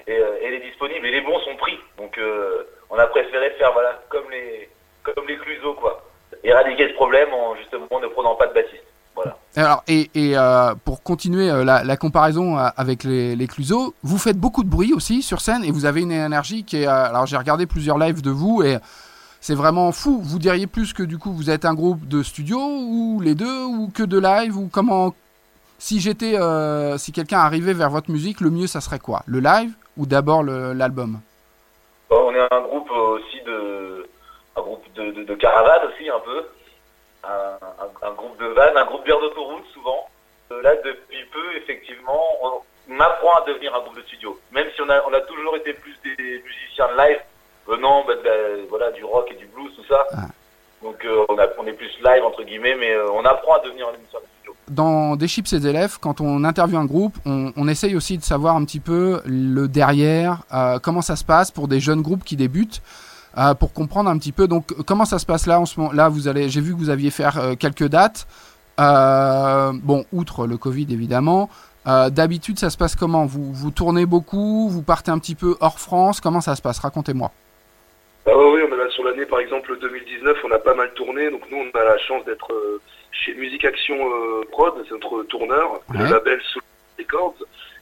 et, 0.07 0.11
euh, 0.11 0.37
et 0.41 0.51
les 0.51 0.59
disponibles, 0.59 1.05
et 1.05 1.11
les 1.11 1.21
bons 1.21 1.39
sont 1.39 1.55
pris. 1.57 1.77
Donc 1.97 2.17
euh, 2.17 2.63
on 2.89 2.97
a 2.97 3.07
préféré 3.07 3.51
faire 3.51 3.73
voilà, 3.73 4.01
comme 4.09 4.29
les 4.31 4.69
comme 5.03 5.27
les 5.27 5.37
Cluseaux, 5.37 5.73
quoi. 5.73 6.03
Éradiquer 6.43 6.89
ce 6.89 6.93
problème 6.93 7.33
en 7.33 7.55
justement 7.55 7.99
ne 8.01 8.07
prenant 8.07 8.35
pas 8.35 8.47
de 8.47 8.53
bassiste. 8.53 8.83
Voilà. 9.15 9.37
Alors, 9.55 9.83
et, 9.87 10.11
et, 10.13 10.37
euh, 10.37 10.75
pour 10.85 11.01
continuer 11.01 11.49
la, 11.63 11.97
comparaison 11.97 12.57
avec 12.57 13.03
les, 13.03 13.35
les 13.35 13.47
Cluseaux, 13.47 13.95
vous 14.03 14.19
faites 14.19 14.37
beaucoup 14.37 14.63
de 14.63 14.69
bruit 14.69 14.93
aussi 14.93 15.23
sur 15.23 15.41
scène 15.41 15.63
et 15.63 15.71
vous 15.71 15.85
avez 15.85 16.01
une 16.01 16.11
énergie 16.11 16.63
qui 16.63 16.83
est. 16.83 16.85
alors, 16.85 17.25
j'ai 17.25 17.37
regardé 17.37 17.65
plusieurs 17.65 17.97
lives 17.97 18.21
de 18.21 18.29
vous 18.29 18.61
et 18.61 18.77
c'est 19.41 19.55
vraiment 19.55 19.91
fou. 19.91 20.19
Vous 20.23 20.39
diriez 20.39 20.67
plus 20.67 20.93
que 20.93 21.03
du 21.03 21.17
coup 21.17 21.31
vous 21.31 21.49
êtes 21.49 21.65
un 21.65 21.73
groupe 21.73 22.07
de 22.07 22.21
studio 22.21 22.59
ou 22.59 23.21
les 23.21 23.33
deux 23.33 23.63
ou 23.63 23.89
que 23.93 24.03
de 24.03 24.19
live 24.19 24.57
ou 24.57 24.69
comment. 24.71 25.13
Si 25.79 25.99
j'étais. 25.99 26.35
euh, 26.39 26.97
si 26.97 27.11
quelqu'un 27.11 27.39
arrivait 27.39 27.73
vers 27.73 27.89
votre 27.89 28.09
musique, 28.11 28.41
le 28.41 28.49
mieux 28.49 28.67
ça 28.67 28.81
serait 28.81 28.99
quoi? 28.99 29.21
Le 29.27 29.39
live 29.39 29.71
ou 29.95 30.05
d'abord 30.05 30.43
l'album? 30.43 31.19
On 32.09 32.33
est 32.33 32.53
un 32.53 32.61
groupe 32.61 32.89
aussi 32.89 33.41
de 33.45 34.07
un 34.55 34.61
groupe 34.61 34.83
de, 34.95 35.11
de, 35.11 35.23
de 35.23 35.35
caravane 35.35 35.81
aussi 35.89 36.09
un 36.09 36.19
peu, 36.19 36.45
un, 37.23 37.57
un- 37.83 38.07
un 38.09 38.13
groupe 38.13 38.39
de 38.39 38.47
vannes, 38.47 38.75
un 38.77 38.85
groupe 38.85 39.03
bière 39.05 39.19
d'autoroute 39.19 39.65
souvent. 39.73 40.07
Euh, 40.51 40.61
là 40.63 40.75
depuis 40.77 41.23
peu 41.33 41.55
effectivement, 41.57 42.21
on, 42.41 42.51
on 42.89 42.99
apprend 42.99 43.35
à 43.41 43.45
devenir 43.47 43.75
un 43.75 43.81
groupe 43.81 43.97
de 43.97 44.01
studio. 44.03 44.39
Même 44.51 44.67
si 44.73 44.81
on 44.81 44.89
a 44.89 45.01
on 45.07 45.13
a 45.13 45.21
toujours 45.21 45.55
été 45.57 45.73
plus 45.73 45.95
des 46.03 46.41
musiciens 46.43 46.87
de 46.93 46.97
live 46.97 47.19
venant 47.67 48.03
bah, 48.07 48.13
voilà 48.69 48.91
du 48.91 49.03
rock 49.03 49.29
et 49.31 49.35
du 49.35 49.45
blues 49.47 49.71
tout 49.75 49.85
ça. 49.87 50.05
Ah. 50.13 50.21
Donc 50.81 51.03
euh, 51.05 51.25
on, 51.29 51.37
a, 51.37 51.47
on 51.59 51.67
est 51.67 51.73
plus 51.73 51.91
live 52.03 52.23
entre 52.23 52.43
guillemets, 52.43 52.75
mais 52.75 52.93
euh, 52.93 53.11
on 53.11 53.25
apprend 53.25 53.55
à 53.55 53.59
devenir 53.59 53.87
un 53.89 53.91
musicien 53.91 54.19
de 54.19 54.25
studio. 54.25 54.36
Dans 54.69 55.15
Des 55.15 55.27
chips 55.27 55.51
et 55.53 55.59
des 55.59 55.67
élèves, 55.67 55.97
quand 55.99 56.21
on 56.21 56.43
interviewe 56.43 56.77
un 56.77 56.85
groupe, 56.85 57.15
on, 57.25 57.67
essaye 57.67 57.95
aussi 57.95 58.17
de 58.17 58.23
savoir 58.23 58.55
un 58.55 58.65
petit 58.65 58.79
peu 58.79 59.21
le 59.25 59.67
derrière, 59.67 60.43
euh, 60.53 60.79
comment 60.79 61.01
ça 61.01 61.15
se 61.15 61.23
passe 61.23 61.51
pour 61.51 61.67
des 61.67 61.79
jeunes 61.79 62.01
groupes 62.01 62.23
qui 62.23 62.35
débutent, 62.35 62.81
euh, 63.37 63.53
pour 63.53 63.73
comprendre 63.73 64.09
un 64.09 64.17
petit 64.17 64.31
peu. 64.31 64.47
Donc, 64.47 64.73
comment 64.85 65.05
ça 65.05 65.19
se 65.19 65.25
passe 65.25 65.45
là 65.45 65.59
en 65.59 65.65
ce 65.65 65.79
moment 65.79 65.93
Là, 65.93 66.09
vous 66.09 66.27
allez, 66.27 66.49
j'ai 66.49 66.61
vu 66.61 66.73
que 66.73 66.79
vous 66.79 66.89
aviez 66.89 67.11
fait 67.11 67.25
euh, 67.37 67.55
quelques 67.55 67.87
dates. 67.87 68.27
Bon, 68.77 70.05
outre 70.11 70.47
le 70.47 70.57
Covid 70.57 70.87
évidemment. 70.91 71.49
D'habitude, 71.85 72.59
ça 72.59 72.69
se 72.69 72.77
passe 72.77 72.95
comment? 72.97 73.25
Vous, 73.25 73.53
vous 73.53 73.71
tournez 73.71 74.05
beaucoup, 74.05 74.67
vous 74.69 74.83
partez 74.83 75.09
un 75.09 75.19
petit 75.19 75.35
peu 75.35 75.55
hors 75.61 75.79
France. 75.79 76.19
Comment 76.19 76.41
ça 76.41 76.55
se 76.55 76.61
passe? 76.61 76.79
Racontez-moi. 76.79 77.31
Ah 78.27 78.31
oui, 78.35 78.61
sur 78.91 79.03
l'année, 79.05 79.25
par 79.25 79.39
exemple 79.39 79.77
2019, 79.79 80.37
on 80.43 80.51
a 80.51 80.59
pas 80.59 80.73
mal 80.73 80.91
tourné, 80.93 81.29
donc 81.31 81.41
nous 81.49 81.57
on 81.57 81.77
a 81.79 81.83
la 81.83 81.97
chance 81.99 82.25
d'être 82.25 82.51
chez 83.23 83.33
Musique 83.35 83.65
Action 83.65 83.95
euh, 83.99 84.41
Prod, 84.51 84.73
c'est 84.85 84.91
notre 84.91 85.23
tourneur, 85.23 85.73
Ouais. 85.89 85.99
le 85.99 86.05
label 86.11 86.41
Soul 86.51 86.61
Records, 86.99 87.35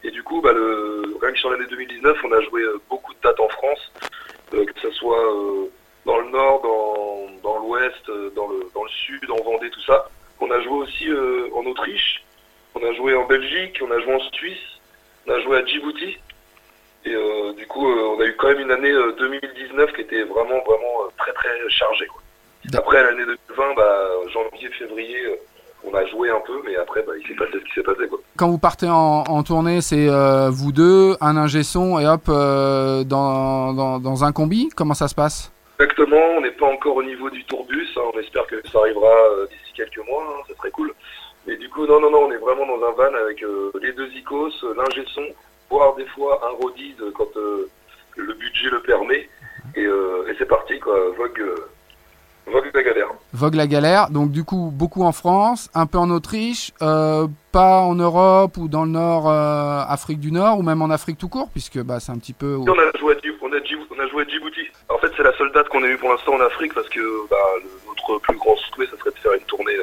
et 0.04 0.12
du 0.12 0.24
coup, 0.24 0.42
bah, 0.42 0.54
le, 0.54 1.04
rien 1.22 1.32
que 1.32 1.40
sur 1.40 1.50
l'année 1.50 1.66
2019, 1.70 2.18
on 2.24 2.32
a 2.32 2.42
joué 2.42 2.62
euh, 2.62 2.80
beaucoup 2.90 3.14
de 3.14 3.20
dates 3.24 3.40
en 3.40 3.50
France, 3.50 3.92
euh, 4.54 4.66
que 4.66 4.80
ce 4.82 4.92
soit 4.92 5.24
dans 6.06 6.18
le 6.20 6.30
nord, 6.30 6.62
dans, 6.62 7.28
dans 7.44 7.60
l'ouest, 7.60 8.06
dans 8.36 8.48
le, 8.48 8.68
dans 8.74 8.84
le 8.84 8.90
sud, 8.90 9.30
en 9.32 9.44
Vendée, 9.44 9.70
tout 9.72 9.82
ça. 9.82 10.08
On 10.40 10.52
a 10.52 10.62
joué 10.62 10.74
aussi 10.74 11.10
euh, 11.10 11.50
en 11.56 11.66
Autriche, 11.66 12.24
on 12.76 12.84
a 12.86 12.94
joué 12.94 13.16
en 13.16 13.26
Belgique, 13.26 13.80
on 13.82 13.90
a 13.92 14.00
joué 14.00 14.14
en 14.14 14.20
Suisse, 14.34 14.80
on 15.28 15.32
a 15.32 15.40
joué 15.42 15.58
à 15.58 15.66
Djibouti. 15.66 16.18
Et 17.06 17.14
euh, 17.14 17.54
du 17.54 17.66
coup, 17.68 17.88
euh, 17.90 18.16
on 18.18 18.20
a 18.22 18.26
eu 18.26 18.36
quand 18.36 18.48
même 18.50 18.60
une 18.62 18.72
année 18.72 18.92
euh, 18.92 19.14
2019 19.18 19.94
qui 19.94 20.02
était 20.02 20.24
vraiment, 20.24 20.60
vraiment 20.66 21.08
très, 21.18 21.32
très 21.34 21.70
chargée. 21.70 22.08
Quoi. 22.08 22.22
Après 22.74 23.04
l'année 23.04 23.26
2020, 23.26 23.74
bah, 23.76 24.08
janvier, 24.34 24.70
février, 24.78 25.26
euh, 25.26 25.36
on 25.84 25.94
a 25.94 26.06
joué 26.08 26.30
un 26.30 26.40
peu, 26.46 26.62
mais 26.66 26.76
après, 26.78 27.04
bah, 27.04 27.14
il 27.20 27.28
s'est 27.28 27.36
passé 27.36 27.52
ce 27.54 27.66
qui 27.66 27.72
s'est 27.76 27.84
passé. 27.84 28.08
Quoi. 28.08 28.20
Quand 28.38 28.50
vous 28.50 28.58
partez 28.58 28.88
en, 28.90 29.24
en 29.28 29.44
tournée, 29.44 29.82
c'est 29.82 30.10
euh, 30.10 30.50
vous 30.50 30.72
deux, 30.72 31.16
un 31.22 31.38
ingé 31.38 31.64
son 31.64 32.00
et 32.00 32.08
hop 32.08 32.24
euh, 32.30 33.04
dans, 33.04 33.74
dans, 33.74 34.00
dans 34.00 34.24
un 34.24 34.32
combi? 34.32 34.70
Comment 34.76 34.94
ça 34.96 35.08
se 35.08 35.16
passe? 35.16 35.52
Exactement, 35.80 36.18
on 36.38 36.42
n'est 36.42 36.52
pas 36.52 36.68
encore 36.68 36.96
au 36.96 37.04
niveau 37.04 37.30
du 37.30 37.44
tourbus. 37.46 37.88
hein, 37.98 38.02
on 38.14 38.20
espère 38.20 38.48
que 38.48 38.56
ça 38.72 38.80
arrivera 38.80 39.08
euh, 39.32 39.46
d'ici 39.48 39.74
quelques 39.76 40.06
mois, 40.08 40.24
hein, 40.28 40.42
ça 40.50 40.56
serait 40.56 40.72
cool. 40.72 40.94
Mais 41.46 41.58
du 41.58 41.70
coup, 41.70 41.86
non, 41.86 42.00
non, 42.00 42.10
non, 42.10 42.24
on 42.28 42.32
est 42.32 42.38
vraiment 42.38 42.66
dans 42.66 42.84
un 42.88 42.92
van 42.94 43.14
avec 43.24 43.44
les 43.82 43.92
deux 43.94 44.10
icos, 44.14 44.52
l'ingé 44.76 45.04
son, 45.14 45.26
voire 45.70 45.94
des 45.96 46.06
fois 46.08 46.42
un 46.44 46.56
rodide 46.64 47.04
quand 47.14 47.28
le 47.36 48.34
budget 48.34 48.70
le 48.72 48.82
permet. 48.82 49.30
Et, 49.76 49.86
euh, 49.86 50.26
et 50.28 50.36
c'est 50.40 50.48
parti, 50.48 50.80
quoi. 50.80 50.96
Vogue, 51.18 51.44
vogue 52.48 52.70
la 52.74 52.84
galère. 52.84 53.08
Vogue 53.34 53.56
la 53.56 53.68
galère. 53.68 54.10
Donc 54.10 54.32
du 54.32 54.44
coup, 54.44 54.70
beaucoup 54.74 55.04
en 55.04 55.12
France, 55.12 55.70
un 55.74 55.86
peu 55.86 55.98
en 55.98 56.10
Autriche, 56.10 56.72
euh, 56.82 57.28
pas 57.52 57.82
en 57.82 57.96
Europe 57.96 58.58
ou 58.58 58.68
dans 58.68 58.84
le 58.86 58.92
Nord, 58.92 59.30
euh, 59.30 59.82
Afrique 59.88 60.20
du 60.20 60.32
Nord 60.32 60.60
ou 60.60 60.64
même 60.64 60.82
en 60.82 60.90
Afrique 60.90 61.18
tout 61.18 61.30
court, 61.30 61.50
puisque 61.52 61.80
bah, 61.82 62.00
c'est 62.00 62.12
un 62.12 62.18
petit 62.18 62.34
peu. 62.34 62.56
On 62.58 62.68
a 62.72 62.98
joué 63.00 63.14
à, 63.14 63.18
Djib- 63.18 63.36
on 63.42 63.52
a, 63.52 63.58
Djib- 63.60 63.86
on 63.96 64.00
a 64.00 64.08
joué 64.08 64.24
à 64.24 64.28
Djibouti. 64.28 64.62
En 64.90 64.98
fait, 64.98 65.12
c'est 65.18 65.24
la 65.24 65.36
seule 65.38 65.52
date 65.54 65.68
qu'on 65.70 65.84
a 65.84 65.88
eue 65.88 65.98
pour 65.98 66.10
l'instant 66.12 66.34
en 66.36 66.42
Afrique 66.42 66.74
parce 66.74 66.90
que 66.90 67.00
bah, 67.30 67.38
notre 67.88 68.20
plus 68.22 68.38
grand 68.38 68.56
souhait, 68.58 68.88
ça 68.88 68.98
serait 68.98 69.12
de 69.12 69.18
faire 69.20 69.34
une 69.34 69.46
tournée 69.46 69.76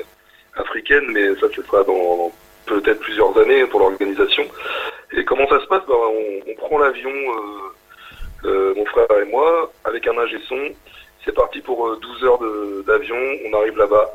africaine, 0.56 1.04
mais 1.08 1.34
ça, 1.36 1.46
ce 1.54 1.62
sera 1.62 1.82
dans, 1.84 2.16
dans 2.16 2.32
peut-être 2.66 3.00
plusieurs 3.00 3.36
années 3.38 3.64
pour 3.66 3.80
l'organisation. 3.80 4.44
Et 5.12 5.24
comment 5.24 5.46
ça 5.48 5.60
se 5.60 5.66
passe? 5.66 5.82
Bah, 5.88 5.94
on, 5.94 6.50
on 6.50 6.54
prend 6.66 6.78
l'avion, 6.78 7.10
euh, 8.44 8.74
mon 8.76 8.84
frère 8.86 9.06
et 9.20 9.30
moi, 9.30 9.70
avec 9.84 10.06
un 10.06 10.16
ingé 10.18 10.38
son. 10.48 10.56
C'est 11.24 11.34
parti 11.34 11.60
pour 11.60 11.86
euh, 11.86 11.98
12 12.00 12.24
heures 12.24 12.38
de- 12.38 12.84
d'avion. 12.86 13.16
On 13.50 13.56
arrive 13.58 13.76
là-bas. 13.76 14.10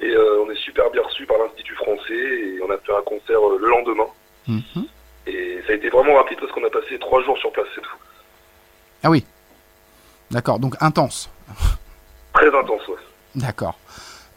Et 0.00 0.10
euh, 0.10 0.42
on 0.46 0.50
est 0.50 0.56
super 0.56 0.90
bien 0.90 1.02
reçu 1.02 1.24
par 1.26 1.36
l'Institut 1.38 1.74
français 1.76 2.12
et 2.14 2.60
on 2.66 2.70
a 2.70 2.78
fait 2.78 2.92
un 2.92 3.02
concert 3.02 3.38
euh, 3.38 3.58
le 3.60 3.68
lendemain. 3.68 4.06
Mhm. 4.48 4.84
Et 5.26 5.60
ça 5.66 5.72
a 5.72 5.76
été 5.76 5.88
vraiment 5.88 6.14
rapide 6.16 6.38
parce 6.40 6.52
qu'on 6.52 6.64
a 6.64 6.70
passé 6.70 6.98
trois 6.98 7.22
jours 7.22 7.38
sur 7.38 7.50
place, 7.52 7.66
c'est 7.74 7.80
tout. 7.80 7.96
Ah 9.02 9.10
oui. 9.10 9.24
D'accord. 10.30 10.58
Donc 10.58 10.74
intense. 10.80 11.30
Très 12.34 12.48
intense, 12.48 12.86
ouais. 12.88 12.96
D'accord. 13.36 13.78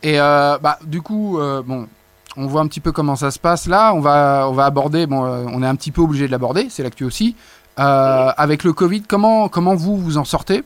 Et 0.03 0.20
euh, 0.20 0.58
bah 0.60 0.77
du 0.84 1.01
coup, 1.01 1.39
euh, 1.39 1.62
bon, 1.63 1.88
on 2.38 2.46
voit 2.48 2.62
un 2.62 2.67
petit 2.67 2.79
peu 2.79 2.91
comment 2.91 3.15
ça 3.15 3.32
se 3.32 3.39
passe 3.39 3.67
là. 3.67 3.94
On 3.94 4.00
va 4.00 4.48
on 4.50 4.53
va 4.53 4.65
aborder. 4.65 5.08
Bon, 5.08 5.25
euh, 5.25 5.46
on 5.51 5.63
est 5.63 5.67
un 5.67 5.75
petit 5.75 5.91
peu 5.91 6.01
obligé 6.01 6.27
de 6.27 6.32
l'aborder. 6.32 6.67
C'est 6.70 6.84
l'actu 6.84 7.03
aussi. 7.03 7.36
Euh, 7.79 8.29
avec 8.38 8.63
le 8.63 8.74
Covid, 8.74 9.01
comment 9.03 9.50
comment 9.50 9.75
vous 9.75 9.98
vous 9.98 10.17
en 10.17 10.25
sortez 10.25 10.63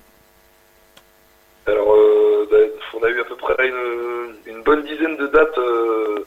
Alors, 1.68 1.94
euh, 1.94 2.48
bah, 2.51 2.58
on 3.00 3.04
a 3.04 3.10
eu 3.10 3.20
à 3.22 3.24
peu 3.25 3.36
près 3.36 3.68
une, 3.68 4.36
une 4.46 4.61
bonne 4.72 4.84
dizaine 4.84 5.18
de 5.18 5.28
dates 5.28 5.58
euh, 5.58 6.25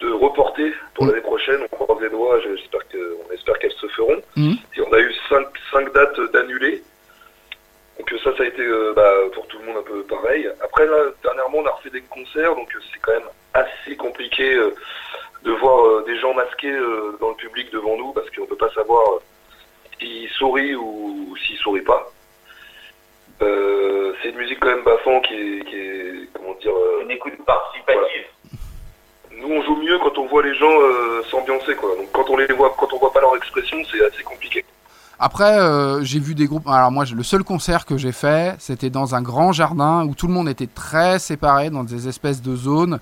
de 0.00 0.10
reporter 0.10 0.72
pour 0.94 1.04
l'année 1.04 1.20
prochaine. 1.20 1.60
On 1.70 1.76
croise 1.76 2.00
les 2.00 2.08
doigts, 2.08 2.40
j'espère 2.40 2.88
que, 2.88 3.18
on 3.22 3.32
espère 3.34 3.58
qu'elles 3.58 3.80
se 3.84 3.86
feront. 3.88 4.20
Mhm. 4.34 4.56
Et 4.76 4.80
on 4.80 4.92
a 4.94 4.98
eu 4.98 5.14
cinq, 5.28 5.46
cinq 5.70 5.92
dates 5.92 6.20
d'annulées. 6.32 6.82
Donc 7.98 8.08
ça, 8.24 8.34
ça 8.34 8.44
a 8.44 8.46
été 8.46 8.62
euh, 8.62 8.94
bah, 8.96 9.12
pour 9.34 9.46
tout 9.48 9.58
le 9.58 9.66
monde 9.66 9.76
un 9.76 9.82
peu 9.82 10.02
pareil. 10.04 10.48
Après, 10.62 10.86
là, 10.86 11.00
dernièrement, 11.22 11.58
on 11.58 11.66
a 11.66 11.70
refait 11.70 11.90
des 11.90 12.00
concerts, 12.00 12.54
donc 12.54 12.68
c'est 12.90 13.00
quand 13.00 13.12
même 13.12 13.30
assez 13.52 13.94
compliqué 13.96 14.54
euh, 14.54 14.70
de 15.42 15.52
voir 15.52 16.02
des 16.04 16.18
gens 16.18 16.32
masqués 16.32 16.74
dans 17.20 17.28
le 17.28 17.34
public 17.34 17.70
devant 17.72 17.98
nous, 17.98 18.12
parce 18.12 18.30
qu'on 18.30 18.46
peut 18.46 18.56
pas 18.56 18.70
savoir 18.70 19.04
s'ils 19.98 20.30
sourient 20.30 20.76
ou, 20.76 21.28
ou 21.28 21.36
s'ils 21.36 21.58
sourient 21.58 21.82
pas. 21.82 22.10
Euh, 23.42 24.12
c'est 24.22 24.30
une 24.30 24.36
musique 24.36 24.58
quand 24.60 24.68
même 24.68 24.84
baffant 24.84 25.20
qui 25.20 25.34
est, 25.34 25.64
qui 25.68 25.76
est 25.76 26.28
comment 26.32 26.54
dire, 26.60 26.72
euh, 26.72 27.02
Une 27.02 27.10
écoute 27.10 27.34
participative. 27.44 28.26
nous 29.36 29.48
on 29.48 29.62
joue 29.62 29.76
mieux 29.76 29.98
quand 29.98 30.16
on 30.18 30.26
voit 30.28 30.42
les 30.42 30.54
gens 30.54 30.70
euh, 30.70 31.22
s'ambiancer 31.30 31.74
quoi. 31.74 31.90
Donc 31.96 32.10
quand 32.12 32.30
on 32.30 32.36
les 32.36 32.46
voit, 32.52 32.74
quand 32.78 32.92
on 32.92 32.98
voit 32.98 33.12
pas 33.12 33.20
leur 33.20 33.36
expression, 33.36 33.78
c'est 33.90 34.04
assez 34.04 34.22
compliqué. 34.22 34.64
Après, 35.18 35.58
euh, 35.58 36.02
j'ai 36.02 36.18
vu 36.18 36.34
des 36.34 36.46
groupes. 36.46 36.66
Alors 36.66 36.90
moi, 36.90 37.04
le 37.14 37.22
seul 37.22 37.44
concert 37.44 37.86
que 37.86 37.96
j'ai 37.96 38.10
fait, 38.10 38.56
c'était 38.58 38.90
dans 38.90 39.14
un 39.14 39.22
grand 39.22 39.52
jardin 39.52 40.04
où 40.04 40.14
tout 40.14 40.26
le 40.26 40.32
monde 40.32 40.48
était 40.48 40.66
très 40.66 41.18
séparé 41.18 41.70
dans 41.70 41.84
des 41.84 42.08
espèces 42.08 42.42
de 42.42 42.56
zones. 42.56 42.98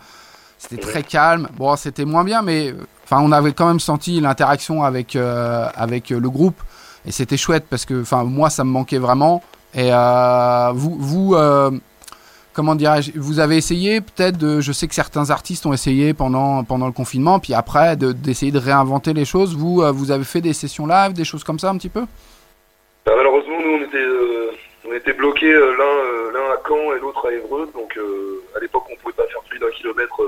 C'était 0.58 0.76
très 0.76 1.02
calme. 1.02 1.48
Bon, 1.56 1.74
c'était 1.76 2.04
moins 2.04 2.24
bien, 2.24 2.42
mais 2.42 2.74
enfin, 3.04 3.22
on 3.22 3.32
avait 3.32 3.52
quand 3.52 3.66
même 3.66 3.80
senti 3.80 4.20
l'interaction 4.20 4.84
avec 4.84 5.16
euh, 5.16 5.66
avec 5.74 6.10
le 6.10 6.28
groupe 6.28 6.60
et 7.06 7.12
c'était 7.12 7.36
chouette 7.36 7.64
parce 7.70 7.84
que, 7.84 8.02
enfin, 8.02 8.24
moi, 8.24 8.50
ça 8.50 8.64
me 8.64 8.70
manquait 8.70 8.98
vraiment. 8.98 9.42
Et 9.74 9.90
euh, 9.92 10.72
vous, 10.74 10.96
vous, 10.98 11.34
euh, 11.34 11.70
comment 12.52 12.74
dirais-je, 12.74 13.12
vous 13.16 13.38
avez 13.38 13.56
essayé 13.56 14.00
peut-être 14.00 14.36
de. 14.36 14.60
Je 14.60 14.72
sais 14.72 14.88
que 14.88 14.94
certains 14.94 15.30
artistes 15.30 15.64
ont 15.66 15.72
essayé 15.72 16.12
pendant 16.14 16.64
pendant 16.64 16.86
le 16.86 16.92
confinement, 16.92 17.38
puis 17.38 17.54
après 17.54 17.96
de- 17.96 18.12
d'essayer 18.12 18.50
de, 18.52 18.58
réinventer 18.58 19.12
les 19.12 19.24
choses. 19.24 19.56
Vous, 19.56 19.82
euh, 19.82 19.92
vous 19.92 20.10
avez 20.10 20.24
fait 20.24 20.40
des 20.40 20.52
sessions 20.52 20.86
live, 20.86 21.12
des 21.12 21.24
choses 21.24 21.44
comme 21.44 21.58
ça, 21.58 21.70
un 21.70 21.76
petit 21.78 21.88
peu? 21.88 22.04
Bah, 23.06 23.12
malheureusement, 23.16 23.60
nous 23.64 23.78
on 23.78 23.82
était 23.84 23.96
euh, 23.98 24.50
on 24.88 24.92
était 24.94 25.12
bloqués 25.12 25.52
euh, 25.52 25.76
l'un 26.32 26.52
à 26.52 26.58
Caen 26.66 26.92
et 26.96 27.00
l'autre 27.00 27.28
à 27.28 27.32
Évreux. 27.32 27.70
Donc 27.74 27.96
à 28.56 28.60
l'époque, 28.60 28.84
on 28.90 28.96
pouvait 28.96 29.14
pas 29.14 29.26
faire 29.28 29.42
plus 29.48 29.58
d'un 29.60 29.70
kilomètre 29.70 30.20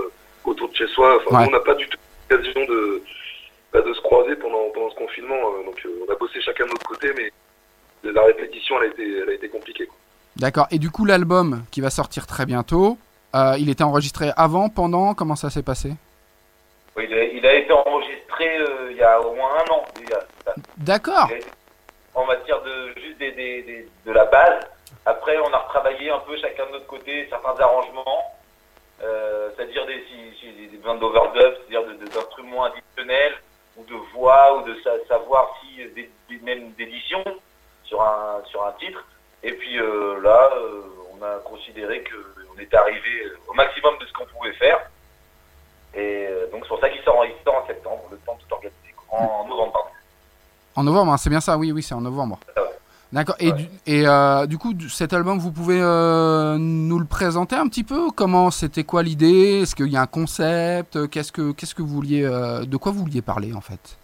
autour 0.45 0.69
de 0.69 0.75
chez 0.77 0.87
soi. 0.89 1.17
Enfin, 1.27 1.37
Ouais. 1.39 1.43
nous, 1.45 1.49
on 1.51 1.53
n'a 1.53 1.61
pas 1.65 1.75
du 1.75 1.89
tout 1.89 1.99
l'occasion 2.31 2.61
de 2.69 3.03
bah, 3.73 3.81
de 3.81 3.93
se 3.93 4.01
croiser 4.03 4.37
pendant 4.37 4.69
pendant 4.73 4.91
ce 4.91 4.95
confinement. 4.97 5.35
euh, 5.35 5.65
donc 5.67 5.83
on 6.09 6.13
a 6.13 6.17
bossé 6.17 6.41
chacun 6.41 6.65
de 6.65 6.71
notre 6.71 6.87
côté, 6.87 7.09
mais 7.17 7.33
la 8.11 8.23
répétition, 8.25 8.77
elle 8.81 8.89
a 8.91 8.93
été 8.93 9.19
elle 9.23 9.29
a 9.31 9.33
été 9.35 9.49
compliquée. 9.49 9.87
quoi. 9.87 9.97
D'accord. 10.37 10.67
Et 10.71 10.79
du 10.79 10.91
coup, 10.91 11.05
l'album 11.05 11.65
qui 11.71 11.81
va 11.81 11.91
sortir 11.91 12.27
très 12.27 12.47
bientôt, 12.47 12.99
euh, 13.35 13.55
il 13.59 13.69
était 13.71 13.85
enregistré 13.85 14.31
avant, 14.37 14.69
pendant 14.69 15.15
Comment 15.15 15.37
ça 15.37 15.51
s'est 15.51 15.63
passé? 15.63 15.93
Oui, 16.97 17.07
il, 17.09 17.15
a, 17.15 17.25
il 17.25 17.47
a 17.47 17.55
été 17.55 17.73
enregistré 17.73 18.59
euh, 18.59 18.89
il 18.91 18.97
y 18.99 19.03
a 19.03 19.21
au 19.21 19.35
moins 19.35 19.51
un 19.61 19.73
an 19.75 19.85
déjà. 19.99 20.21
D'accord. 20.77 21.31
En 22.15 22.27
matière 22.27 22.61
de 22.63 22.93
juste 23.01 23.19
des, 23.19 23.33
des- 23.33 23.63
des- 23.63 23.89
de 24.05 24.13
la 24.13 24.27
base. 24.27 24.65
Après, 25.07 25.37
on 25.39 25.53
a 25.53 25.59
retravaillé 25.59 26.11
un 26.11 26.19
peu 26.21 26.37
chacun 26.37 26.67
de 26.67 26.73
notre 26.73 26.87
côté 26.87 27.27
certains 27.31 27.59
arrangements, 27.61 28.23
euh, 29.03 29.49
c'est-à-dire 29.57 29.87
des, 29.87 29.97
des, 29.97 30.77
d'overdub, 31.01 31.55
c'est-à-dire 31.69 31.83
d'instruments 32.15 32.65
additionnels 32.65 33.35
ou 33.77 33.85
de 33.85 33.95
voix 34.15 34.59
ou 34.59 34.63
de 34.69 34.77
sa- 34.85 35.03
savoir 35.09 35.49
si 35.61 35.77
des, 35.95 36.11
des- 36.29 36.41
même 36.45 36.73
d'édition 36.73 37.25
sur 37.93 38.01
un 38.03 38.41
sur 38.47 38.65
un 38.67 38.73
titre. 38.81 39.05
Et 39.43 39.53
puis 39.53 39.79
euh, 39.79 40.21
là, 40.23 40.49
euh, 40.57 40.81
on 41.13 41.23
a 41.23 41.39
considéré 41.45 42.03
que 42.03 42.17
on 42.57 42.59
était 42.61 42.77
arrivé 42.77 43.13
au 43.49 43.53
maximum 43.53 43.95
de 44.01 44.07
ce 44.07 44.13
qu'on 44.15 44.25
pouvait 44.27 44.55
faire. 44.55 44.79
Et 45.95 46.27
euh, 46.31 46.51
donc 46.51 46.63
c'est 46.63 46.69
pour 46.69 46.81
ça 46.81 46.89
qu'il 46.89 47.03
sort, 47.03 47.19
en- 47.19 47.67
septembre, 47.67 48.03
le 48.11 48.17
temps 48.19 48.35
de 48.37 48.41
tout 48.49 48.55
organiser. 48.55 48.77
En 49.11 49.47
novembre, 49.47 49.73
pardon. 49.73 49.89
En 50.75 50.85
novembre, 50.85 51.13
hein, 51.13 51.17
c'est 51.19 51.29
bien 51.31 51.41
ça 51.41 51.59
Oui, 51.59 51.71
oui, 51.71 51.83
c'est 51.83 51.95
en 51.95 52.01
novembre. 52.01 52.39
Ah 52.57 52.63
ouais. 52.63 52.69
D'accord. 53.13 53.35
Et, 53.41 53.49
Ouais. 53.53 53.59
du, 53.59 53.69
et 53.87 54.09
euh, 54.09 54.47
du 54.47 54.57
coup, 54.57 54.73
cet 54.89 55.13
album, 55.13 55.39
vous 55.39 55.53
pouvez 55.53 55.79
euh, 55.83 56.57
nous 56.59 56.99
le 56.99 57.05
présenter 57.05 57.57
un 57.57 57.69
petit 57.69 57.85
peu? 57.85 58.11
Comment 58.11 58.51
C'était 58.51 58.85
quoi 58.85 59.03
l'idée? 59.03 59.61
Est-ce 59.63 59.75
qu'il 59.77 59.89
y 59.93 59.99
a 59.99 60.01
un 60.01 60.07
concept? 60.07 61.09
Qu'est-ce 61.11 61.31
que 61.31 61.53
qu'est-ce 61.53 61.75
que 61.75 61.83
vous 61.83 61.89
vouliez 61.95 62.25
euh, 62.25 62.65
De 62.65 62.77
quoi 62.79 62.91
vous 62.91 63.01
vouliez 63.01 63.21
parler 63.21 63.53
en 63.53 63.61
fait? 63.61 63.99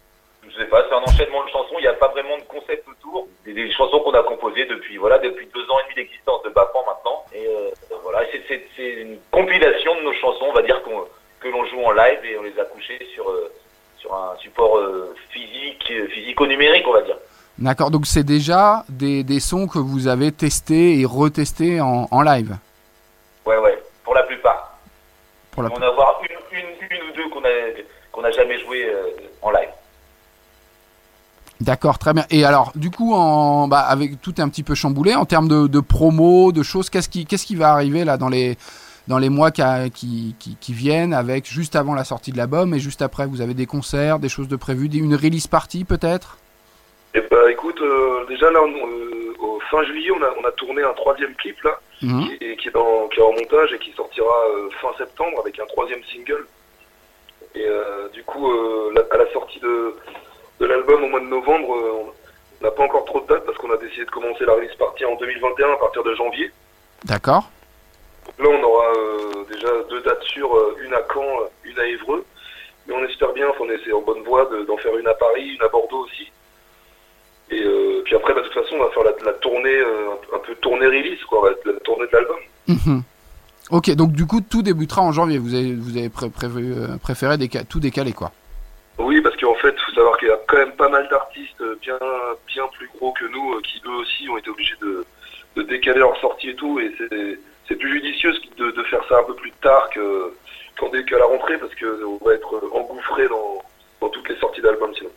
Je 0.47 0.55
sais 0.59 0.67
pas, 0.67 0.83
c'est 0.89 0.95
un 0.95 1.01
enchaînement 1.03 1.43
de 1.43 1.49
chansons, 1.51 1.77
il 1.79 1.83
n'y 1.83 1.87
a 1.87 1.95
pas 1.95 2.09
vraiment 2.09 2.37
de 2.37 2.43
concept 2.43 2.87
autour. 2.87 3.27
Des, 3.49 3.55
des 3.55 3.73
chansons 3.73 4.01
qu'on 4.01 4.13
a 4.13 4.23
composées 4.23 4.67
depuis 4.67 4.97
voilà 4.99 5.19
depuis 5.19 5.47
deux 5.55 5.63
ans 5.71 5.79
et 5.81 5.85
demi 5.85 5.95
d'existence 6.07 6.43
de 6.43 6.51
Bafan 6.51 6.81
maintenant. 6.87 7.25
Et 7.35 7.47
euh, 7.47 7.71
voilà, 8.03 8.21
c'est- 8.31 8.63
une 9.03 9.19
compilation 9.31 9.95
de 9.97 10.03
nos 10.03 10.13
chansons, 10.15 10.47
on 10.49 10.53
va 10.53 10.63
dire 10.63 10.83
qu'on 10.83 11.05
que 11.41 11.49
l'on 11.49 11.65
joue 11.67 11.81
en 11.85 11.93
live 11.93 12.19
et 12.25 12.37
on 12.39 12.43
les 12.43 12.59
a 12.59 12.65
couchées 12.65 12.99
sur 13.15 13.29
euh, 13.31 13.51
sur 13.99 14.13
un 14.15 14.37
support 14.39 14.77
euh, 14.77 15.15
physique, 15.31 15.87
euh, 15.91 16.07
physico-numérique, 16.09 16.85
on 16.87 16.93
va 16.93 17.03
dire. 17.03 17.17
D'accord. 17.59 17.91
Donc 17.91 18.07
c'est 18.07 18.23
déjà 18.25 18.85
des, 18.89 19.25
des 19.25 19.41
sons 19.41 19.67
que 19.67 19.79
vous 19.79 20.07
avez 20.09 20.31
testés 20.31 21.01
et 21.01 21.05
retestés 21.07 21.81
en, 21.81 22.07
en 22.11 22.23
live. 22.23 22.57
Ouais, 23.47 23.57
ouais, 23.59 23.79
pour 24.05 24.15
la 24.15 24.23
plupart. 24.25 24.79
Pour 25.53 25.63
la 25.63 25.71
On 25.71 25.79
va 25.79 25.87
en 25.87 25.89
avoir 25.91 26.21
une, 26.29 26.59
une, 26.59 26.67
une 26.91 27.03
ou 27.09 27.13
deux 27.15 27.29
qu'on 27.31 27.45
a 27.45 27.49
qu'on 28.13 28.23
n'a 28.23 28.31
jamais 28.33 28.59
joué 28.61 28.93
en 29.43 29.51
live. 29.51 29.71
D'accord, 31.61 31.99
très 31.99 32.13
bien. 32.13 32.25
Et 32.31 32.45
alors, 32.45 32.71
du 32.77 32.91
coup, 32.91 33.15
en, 33.15 33.67
bah, 33.67 33.81
avec 33.81 34.21
tout 34.23 34.35
est 34.39 34.41
un 34.43 34.49
petit 34.49 34.63
peu 34.63 34.75
chamboulé 34.77 35.15
en 35.17 35.25
termes 35.25 35.49
de, 35.49 35.67
de 35.67 35.81
promo, 35.81 36.53
de 36.53 36.63
choses. 36.63 36.89
Qu'est-ce 36.89 37.09
qui, 37.09 37.27
qu'est-ce 37.27 37.47
qui 37.47 37.57
va 37.57 37.71
arriver 37.73 38.05
là 38.05 38.17
dans 38.17 38.29
les 38.29 38.57
dans 39.09 39.19
les 39.19 39.31
mois 39.31 39.51
qui, 39.51 39.63
a- 39.63 39.89
qui, 39.89 40.37
qui, 40.39 40.57
qui 40.61 40.73
viennent, 40.75 41.15
avec 41.15 41.47
juste 41.47 41.77
avant 41.77 41.95
la 41.95 42.05
sortie 42.05 42.31
de 42.31 42.37
l'album 42.37 42.75
et 42.75 42.79
juste 42.79 43.01
après, 43.01 43.27
vous 43.27 43.41
avez 43.41 43.55
des 43.55 43.65
concerts, 43.65 44.19
des 44.19 44.29
choses 44.29 44.49
de 44.49 44.57
prévues, 44.57 44.87
une 44.93 45.15
release 45.15 45.47
party 45.47 45.85
peut-être? 45.85 46.37
Et 47.15 47.23
bah 47.31 47.51
écoute, 47.51 47.81
euh, 47.81 48.27
déjà 48.29 48.51
là, 48.51 48.61
on- 48.63 48.87
euh, 48.87 49.35
au 49.41 49.59
fin 49.71 49.83
juillet, 49.85 50.11
on 50.11 50.23
a, 50.23 50.29
on 50.41 50.47
a 50.47 50.53
tourné 50.53 50.83
un 50.83 50.93
troisième 50.93 51.35
clip 51.37 51.57
là, 51.63 51.81
Mhm. 52.03 52.29
qui, 52.29 52.45
et 52.45 52.57
qui 52.59 52.69
est, 52.69 52.71
dans, 52.71 53.09
qui 53.09 53.19
est 53.19 53.23
en 53.23 53.33
montage 53.33 53.73
et 53.73 53.79
qui 53.79 53.93
sortira 53.97 54.35
euh, 54.55 54.69
fin 54.83 54.89
septembre 54.99 55.39
avec 55.41 55.59
un 55.59 55.67
troisième 55.67 56.01
single. 56.13 56.47
Et 57.55 57.67
du 58.13 58.23
coup, 58.25 58.47
la- 58.95 59.07
à 59.11 59.17
la 59.17 59.33
sortie 59.33 59.59
de, 59.61 59.95
de 60.61 60.67
l'album 60.67 61.05
au 61.05 61.09
mois 61.09 61.21
de 61.21 61.27
novembre, 61.27 61.75
euh, 61.77 62.11
on 62.61 62.65
n'a 62.65 62.71
pas 62.71 62.83
encore 62.83 63.05
trop 63.05 63.21
de 63.21 63.27
dates 63.27 63.45
parce 63.47 63.57
qu'on 63.59 63.71
a 63.71 63.77
décidé 63.77 64.05
de 64.05 64.11
commencer 64.11 64.45
la 64.45 64.55
release 64.55 64.75
partie 64.77 65.05
en 65.05 65.15
2021 65.17 65.73
à 65.73 65.77
partir 65.77 66.03
de 66.03 66.15
janvier. 66.15 66.51
D'accord. 67.05 67.49
Là, 68.39 68.49
on 68.49 68.63
aura 68.63 68.85
euh, 68.97 69.45
déjà 69.51 69.69
deux 69.89 70.01
dates 70.03 70.23
sûres, 70.25 70.55
euh, 70.57 70.77
une 70.85 70.93
à 70.95 71.03
Caen, 71.13 71.25
une 71.65 71.79
à 71.79 71.87
Évreux. 71.87 72.25
Mais 72.87 72.95
on 72.95 73.05
espère 73.05 73.33
bien, 73.33 73.47
on 73.61 73.69
est 73.71 73.93
en 73.93 74.01
bonne 74.03 74.23
voie 74.25 74.47
de- 74.47 74.65
d'en 74.65 74.77
faire 74.79 74.97
une 74.97 75.07
à 75.07 75.15
Paris, 75.15 75.49
une 75.55 75.63
à 75.63 75.69
Bordeaux 75.69 76.05
aussi. 76.05 76.31
Et 77.51 77.63
euh, 77.63 78.03
puis 78.05 78.15
après, 78.17 78.35
bah, 78.35 78.41
de 78.43 78.47
toute 78.49 78.55
façon, 78.63 78.77
on 78.77 78.85
va 78.85 78.91
faire 78.91 79.05
la, 79.05 79.13
la 79.25 79.33
tournée, 79.39 79.75
euh, 79.79 80.11
un, 80.35 80.39
peu 80.39 80.55
tournée 80.57 80.87
release, 80.87 81.23
quoi, 81.25 81.51
la, 81.65 81.73
la 81.73 81.81
tournée 81.81 82.07
de 82.07 82.13
l'album. 82.13 82.37
Mhm. 82.69 83.03
Ok, 83.71 83.91
donc 83.91 84.13
du 84.13 84.27
coup, 84.27 84.41
tout 84.41 84.63
débutera 84.63 85.03
en 85.03 85.13
janvier. 85.13 85.39
Vous 85.39 85.55
avez, 85.55 85.75
vous 85.75 85.97
avez 85.97 86.09
pré- 86.09 86.31
prévu, 86.31 86.75
préféré 87.03 87.37
déca- 87.37 87.65
tout 87.67 87.81
décaler 87.81 88.13
quoi. 88.13 88.33
Oui, 88.99 89.21
parce 89.21 89.37
qu'en 89.37 89.55
fait, 89.57 89.75
il 89.77 89.81
faut 89.87 89.88
savoir 89.99 90.19
qu'il 90.19 90.29
y 90.29 90.33
a 90.33 90.39
quand 90.47 90.57
même 90.57 90.73
pas 90.73 90.89
mal 90.89 91.09
d'artistes 91.09 91.61
euh, 91.61 91.77
bien, 91.81 91.99
bien 92.47 92.65
plus 92.77 92.89
gros 92.97 93.13
que 93.13 93.25
nous 93.27 93.55
euh, 93.55 93.61
qui 93.63 93.81
eux 93.87 93.97
aussi 94.01 94.29
ont 94.29 94.39
été 94.39 94.49
obligés 94.51 94.77
de, 94.81 95.05
de 95.57 95.63
décaler 95.63 95.99
leur 95.99 96.17
sortie 96.21 96.51
et 96.51 96.55
tout. 96.57 96.79
Et 96.81 96.93
c'est- 96.99 97.39
c'est 97.69 97.77
plus 97.77 97.93
judicieux 97.93 98.33
de, 98.57 98.71
de 98.71 98.83
faire 98.85 99.03
ça 99.09 99.19
un 99.19 99.25
peu 99.25 99.35
plus 99.35 99.53
tard 99.61 99.91
que- 99.91 100.33
qu'en 100.79 100.89
qu'à 100.91 101.19
la 101.19 101.27
rentrée 101.27 101.59
parce 101.59 101.75
qu'on 101.75 102.25
va 102.25 102.33
être 102.35 102.63
engouffré 102.73 103.29
dans, 103.29 103.63
dans 104.01 104.09
toutes 104.09 104.29
les 104.29 104.37
sorties 104.39 104.63
d'albums 104.63 104.95
sinon. 104.97 105.11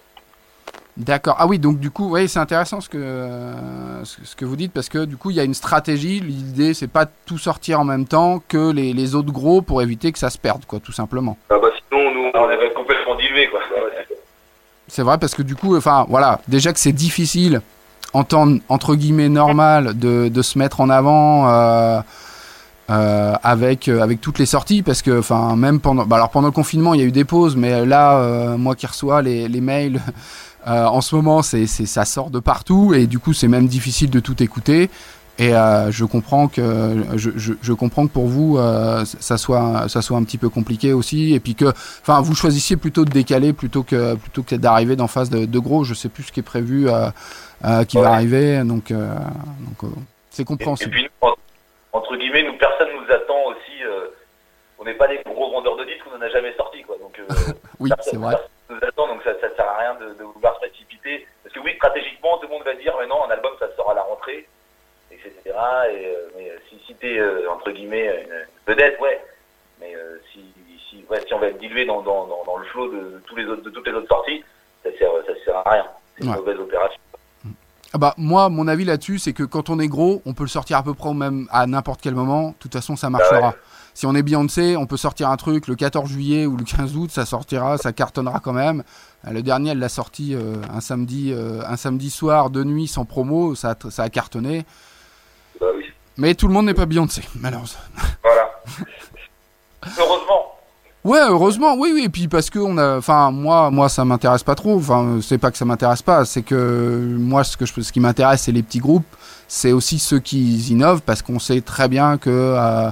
D'accord. 0.98 1.36
Ah 1.40 1.48
oui, 1.48 1.58
donc 1.58 1.80
du 1.80 1.90
coup, 1.90 2.10
oui, 2.16 2.28
c'est 2.28 2.40
intéressant 2.40 2.82
ce 2.82 2.90
que, 2.90 2.98
euh, 2.98 4.04
ce, 4.04 4.26
ce 4.26 4.36
que 4.36 4.44
vous 4.44 4.58
dites 4.58 4.74
parce 4.74 4.90
que 4.90 5.06
du 5.06 5.16
coup, 5.16 5.30
il 5.30 5.38
y 5.38 5.40
a 5.40 5.44
une 5.46 5.54
stratégie. 5.54 6.20
L'idée, 6.20 6.74
c'est 6.74 6.92
pas 6.92 7.06
de 7.06 7.12
tout 7.26 7.38
sortir 7.38 7.80
en 7.80 7.86
même 7.86 8.06
temps 8.06 8.40
que 8.46 8.72
les, 8.74 8.92
les 8.94 9.16
autres 9.16 9.32
gros 9.32 9.62
pour 9.62 9.82
éviter 9.82 10.12
que 10.12 10.20
ça 10.20 10.30
se 10.30 10.38
perde, 10.38 10.66
quoi, 10.66 10.80
tout 10.82 10.92
simplement. 10.92 11.38
Ah 11.50 11.58
bah 11.60 11.70
sinon, 11.90 12.12
nous, 12.14 12.32
Ah, 12.34 12.42
on 12.44 12.50
avait 12.50 12.72
complètement 12.74 13.16
dilué, 13.16 13.48
quoi. 13.48 13.62
Bah 13.70 13.82
ouais, 13.84 14.06
c'est 14.10 14.14
ça. 14.16 14.20
C'est 14.94 15.04
vrai 15.04 15.18
parce 15.18 15.36
que 15.36 15.42
du 15.42 15.56
coup, 15.56 15.78
enfin, 15.78 16.06
voilà, 16.10 16.42
déjà 16.50 16.74
que 16.74 16.80
c'est 16.80 16.92
difficile 16.92 17.62
entre 18.14 18.96
guillemets 18.96 19.30
normal 19.30 19.98
de, 19.98 20.28
de 20.28 20.42
se 20.42 20.60
mettre 20.60 20.82
en 20.82 20.90
avant. 20.90 21.50
euh, 21.50 22.02
euh, 22.90 23.36
avec 23.42 23.88
euh, 23.88 24.02
avec 24.02 24.20
toutes 24.20 24.38
les 24.38 24.46
sorties 24.46 24.82
parce 24.82 25.02
que 25.02 25.20
enfin 25.20 25.56
même 25.56 25.80
pendant 25.80 26.06
bah 26.06 26.18
alors 26.18 26.30
pendant 26.30 26.50
le 26.50 26.52
confinement 26.52 26.94
il 26.94 27.00
y 27.00 27.04
a 27.04 27.06
eu 27.06 27.12
des 27.14 27.24
pauses 27.24 27.56
mais 27.56 27.86
là 27.86 28.58
moi 28.58 28.76
qui 28.76 28.86
reçois 28.86 29.22
les, 29.22 29.48
les 29.48 29.62
mails 29.62 30.02
en 30.66 31.00
ce 31.00 31.16
moment 31.16 31.42
c'est 31.42 31.68
ça 31.68 32.04
sort 32.04 32.32
de 32.32 32.40
partout 32.40 32.94
et 32.94 33.08
du 33.08 33.18
coup 33.18 33.32
c'est 33.32 33.48
même 33.48 33.68
difficile 33.68 34.10
de 34.10 34.20
tout 34.20 34.44
écouter 34.44 34.90
et 35.42 35.54
euh, 35.56 35.92
je 35.92 36.06
comprends 36.06 36.48
que 36.48 36.62
je, 37.16 37.32
je, 37.36 37.54
je 37.62 37.74
comprends 37.74 38.06
que 38.08 38.12
pour 38.14 38.28
vous 38.28 38.58
euh, 38.58 39.04
ça 39.06 39.38
soit 39.38 39.88
ça 39.90 40.02
soit 40.02 40.18
un 40.18 40.24
petit 40.24 40.38
peu 40.38 40.50
compliqué 40.50 40.94
aussi 40.94 41.34
et 41.34 41.40
puis 41.40 41.56
que 41.56 41.66
enfin 42.02 42.22
vous 42.22 42.36
choisissiez 42.36 42.78
plutôt 42.78 43.04
de 43.06 43.10
décaler 43.12 43.52
plutôt 43.52 43.84
que 43.84 44.16
plutôt 44.16 44.44
que 44.44 44.56
d'arriver 44.56 44.96
d'en 44.96 45.08
face 45.08 45.30
de, 45.30 45.46
de 45.46 45.60
gros 45.60 45.84
je 45.84 45.94
sais 45.94 46.10
plus 46.10 46.24
ce 46.24 46.32
qui 46.32 46.40
est 46.42 46.44
prévu 46.44 46.88
euh, 46.90 47.84
qui 47.86 47.98
va 47.98 48.14
arriver 48.14 48.60
donc 48.64 48.92
donc 48.94 49.92
c'est 50.30 50.40
Et, 50.40 50.44
et 50.44 50.46
compréhensible 50.46 50.92
puis, 50.92 51.04
nous, 51.04 51.28
en- 51.30 51.36
entre 51.94 52.16
guillemets, 52.16 52.44
nous, 52.44 52.58
personne 52.58 52.88
nous 52.96 53.14
attend 53.14 53.44
aussi 53.48 53.76
on 54.80 54.86
n'est 54.86 54.94
pas 54.96 55.08
des 55.08 55.20
gros 55.26 55.52
vendeurs 55.52 55.78
de 55.78 55.84
disques, 55.86 56.06
on 56.12 56.18
n'en 56.18 56.26
a 56.26 56.30
jamais 56.30 56.56
sorti, 56.56 56.82
quoi. 56.82 56.96
Donc, 57.00 57.14
euh, 57.20 57.54
Oui, 57.80 57.92
c'est 58.02 58.16
vrai. 58.18 58.32
personne 58.34 58.50
nous 58.72 58.88
attend, 58.88 59.08
donc 59.14 59.22
ça, 59.24 59.30
ça 59.40 59.56
sert 59.56 59.70
à 59.70 59.78
rien 59.78 59.94
de, 60.02 60.18
de 60.18 60.24
vouloir 60.24 60.56
se 60.56 60.60
précipiter. 60.66 61.28
Parce 61.44 61.54
que 61.54 61.60
oui, 61.60 61.74
stratégiquement, 61.76 62.38
tout 62.42 62.48
le 62.48 62.54
monde 62.54 62.64
va 62.66 62.74
dire, 62.74 62.92
mais 63.00 63.06
non, 63.06 63.24
un 63.28 63.30
album, 63.30 63.52
ça 63.60 63.68
sort 63.76 63.92
à 63.92 63.94
la 63.94 64.02
rentrée, 64.02 64.48
etc. 65.46 65.58
Et, 65.92 66.06
euh, 66.06 66.30
mais 66.38 66.50
euh, 66.50 66.58
si, 66.70 66.78
si 66.86 66.96
t'es, 66.96 67.18
euh, 67.18 67.50
entre 67.52 67.72
guillemets, 67.72 68.08
une, 68.08 68.72
vedette, 68.72 69.00
ouais. 69.02 69.20
Mais 69.80 69.94
si, 70.32 70.42
si, 70.90 71.04
ouais, 71.10 71.22
si 71.28 71.34
on 71.34 71.40
va 71.40 71.48
être 71.48 71.60
dilué 71.60 71.86
dans, 71.86 72.02
dans, 72.02 72.28
dans, 72.28 72.44
dans 72.46 72.58
le 72.58 72.66
flot 72.66 72.88
de, 72.92 73.22
tous 73.26 73.36
les 73.36 73.46
autres, 73.46 73.64
de 73.64 73.70
toutes 73.72 73.88
les 73.88 73.94
autres 73.94 74.08
sorties, 74.08 74.44
ça 74.84 74.90
sert, 74.98 75.10
ça 75.26 75.34
sert 75.44 75.58
à 75.58 75.70
rien. 75.72 75.86
C'est 76.16 76.24
une 76.24 76.30
Ouais. 76.32 76.38
mauvaise 76.38 76.60
opération. 76.60 77.00
Ah 77.94 77.98
bah, 77.98 78.14
moi, 78.18 78.48
mon 78.50 78.68
avis 78.68 78.86
là-dessus, 78.86 79.20
c'est 79.20 79.34
que 79.34 79.44
quand 79.44 79.70
on 79.70 79.80
est 79.80 79.88
gros, 79.88 80.22
on 80.26 80.34
peut 80.34 80.44
le 80.44 80.50
sortir 80.50 80.78
à 80.78 80.84
peu 80.84 80.94
près 80.94 81.10
au 81.10 81.14
même, 81.14 81.48
à 81.52 81.68
n'importe 81.68 82.00
quel 82.02 82.16
moment. 82.16 82.50
De 82.50 82.56
toute 82.60 82.72
façon, 82.74 82.96
ça 82.96 83.10
marchera. 83.10 83.42
Bah 83.42 83.48
ouais. 83.50 83.54
Si 83.94 84.06
on 84.06 84.16
est 84.16 84.24
Beyoncé, 84.24 84.78
on 84.78 84.86
peut 84.86 84.96
sortir 84.96 85.30
un 85.30 85.36
truc 85.36 85.68
le 85.68 85.76
14 85.76 86.10
juillet 86.10 86.46
ou 86.46 86.56
le 86.56 86.64
15 86.64 86.96
août, 86.96 87.12
ça 87.12 87.26
sortira, 87.26 87.78
ça 87.78 87.92
cartonnera 87.92 88.40
quand 88.40 88.54
même. 88.54 88.84
Le 89.30 89.42
dernier, 89.42 89.72
elle 89.72 89.80
l'a 89.80 89.90
sorti 89.90 90.34
euh, 90.34 90.56
un 90.74 90.80
samedi, 90.80 91.34
euh, 91.34 91.62
un 91.68 91.76
samedi 91.76 92.10
soir 92.10 92.50
de 92.50 92.64
nuit 92.64 92.88
sans 92.88 93.04
promo, 93.04 93.56
ça 93.56 93.76
a 93.98 94.10
cartonné. 94.10 94.66
Bah 95.62 95.68
oui. 95.78 95.86
Mais 96.18 96.34
tout 96.34 96.48
le 96.48 96.54
monde 96.54 96.66
n'est 96.66 96.74
pas 96.74 96.86
Beyoncé, 96.86 97.22
malheureusement. 97.36 97.80
Voilà. 98.24 98.50
Heureusement. 99.98 100.52
Ouais, 101.04 101.20
heureusement, 101.20 101.76
oui, 101.80 101.92
oui. 101.96 102.04
Et 102.06 102.10
puis 102.10 102.28
parce 102.28 102.52
que 102.52 102.60
on 102.60 102.78
a, 102.78 102.98
enfin, 102.98 103.32
moi, 103.32 103.72
moi, 103.72 103.90
ça 103.90 104.06
m'intéresse 104.06 104.44
pas 104.44 104.54
trop. 104.54 104.76
Enfin, 104.78 105.20
c'est 105.22 105.40
pas 105.40 105.50
que 105.50 105.58
ça 105.58 105.66
m'intéresse 105.66 106.04
pas, 106.04 106.26
c'est 106.26 106.44
que 106.44 107.16
moi, 107.18 107.44
ce 107.44 107.58
que 107.58 107.66
je, 107.66 107.82
ce 107.82 107.92
qui 107.92 108.00
m'intéresse, 108.00 108.44
c'est 108.44 108.52
les 108.52 108.62
petits 108.62 108.80
groupes. 108.80 109.06
C'est 109.48 109.72
aussi 109.72 109.98
ceux 109.98 110.20
qui 110.20 110.60
innovent 110.70 111.02
parce 111.02 111.24
qu'on 111.24 111.40
sait 111.40 111.62
très 111.62 111.88
bien 111.88 112.18
que 112.18 112.30
euh, 112.30 112.58
euh, 112.88 112.92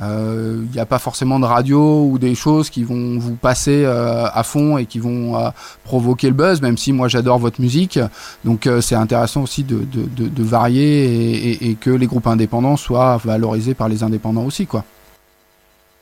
il 0.00 0.68
n'y 0.72 0.78
a 0.80 0.86
pas 0.86 0.98
forcément 0.98 1.38
de 1.38 1.44
radio 1.46 2.04
ou 2.04 2.18
des 2.18 2.34
choses 2.34 2.68
qui 2.70 2.82
vont 2.84 3.18
vous 3.18 3.36
passer 3.36 3.84
euh, 3.84 4.24
à 4.32 4.42
fond 4.42 4.76
et 4.78 4.86
qui 4.86 4.98
vont 4.98 5.36
euh, 5.36 5.48
provoquer 5.84 6.28
le 6.28 6.34
buzz. 6.34 6.60
Même 6.62 6.76
si 6.76 6.92
moi, 6.92 7.08
j'adore 7.08 7.38
votre 7.38 7.60
musique, 7.60 7.98
donc 8.44 8.66
euh, 8.66 8.80
c'est 8.80 8.96
intéressant 8.96 9.42
aussi 9.42 9.62
de, 9.64 9.78
de, 9.78 10.02
de, 10.04 10.28
de 10.28 10.42
varier 10.42 11.04
et, 11.04 11.50
et- 11.50 11.70
et 11.70 11.74
que 11.76 11.90
les 11.90 12.06
groupes 12.06 12.26
indépendants 12.26 12.76
soient 12.76 13.18
valorisés 13.24 13.74
par 13.74 13.88
les 13.88 14.02
indépendants 14.02 14.44
aussi, 14.44 14.66
quoi. 14.66 14.84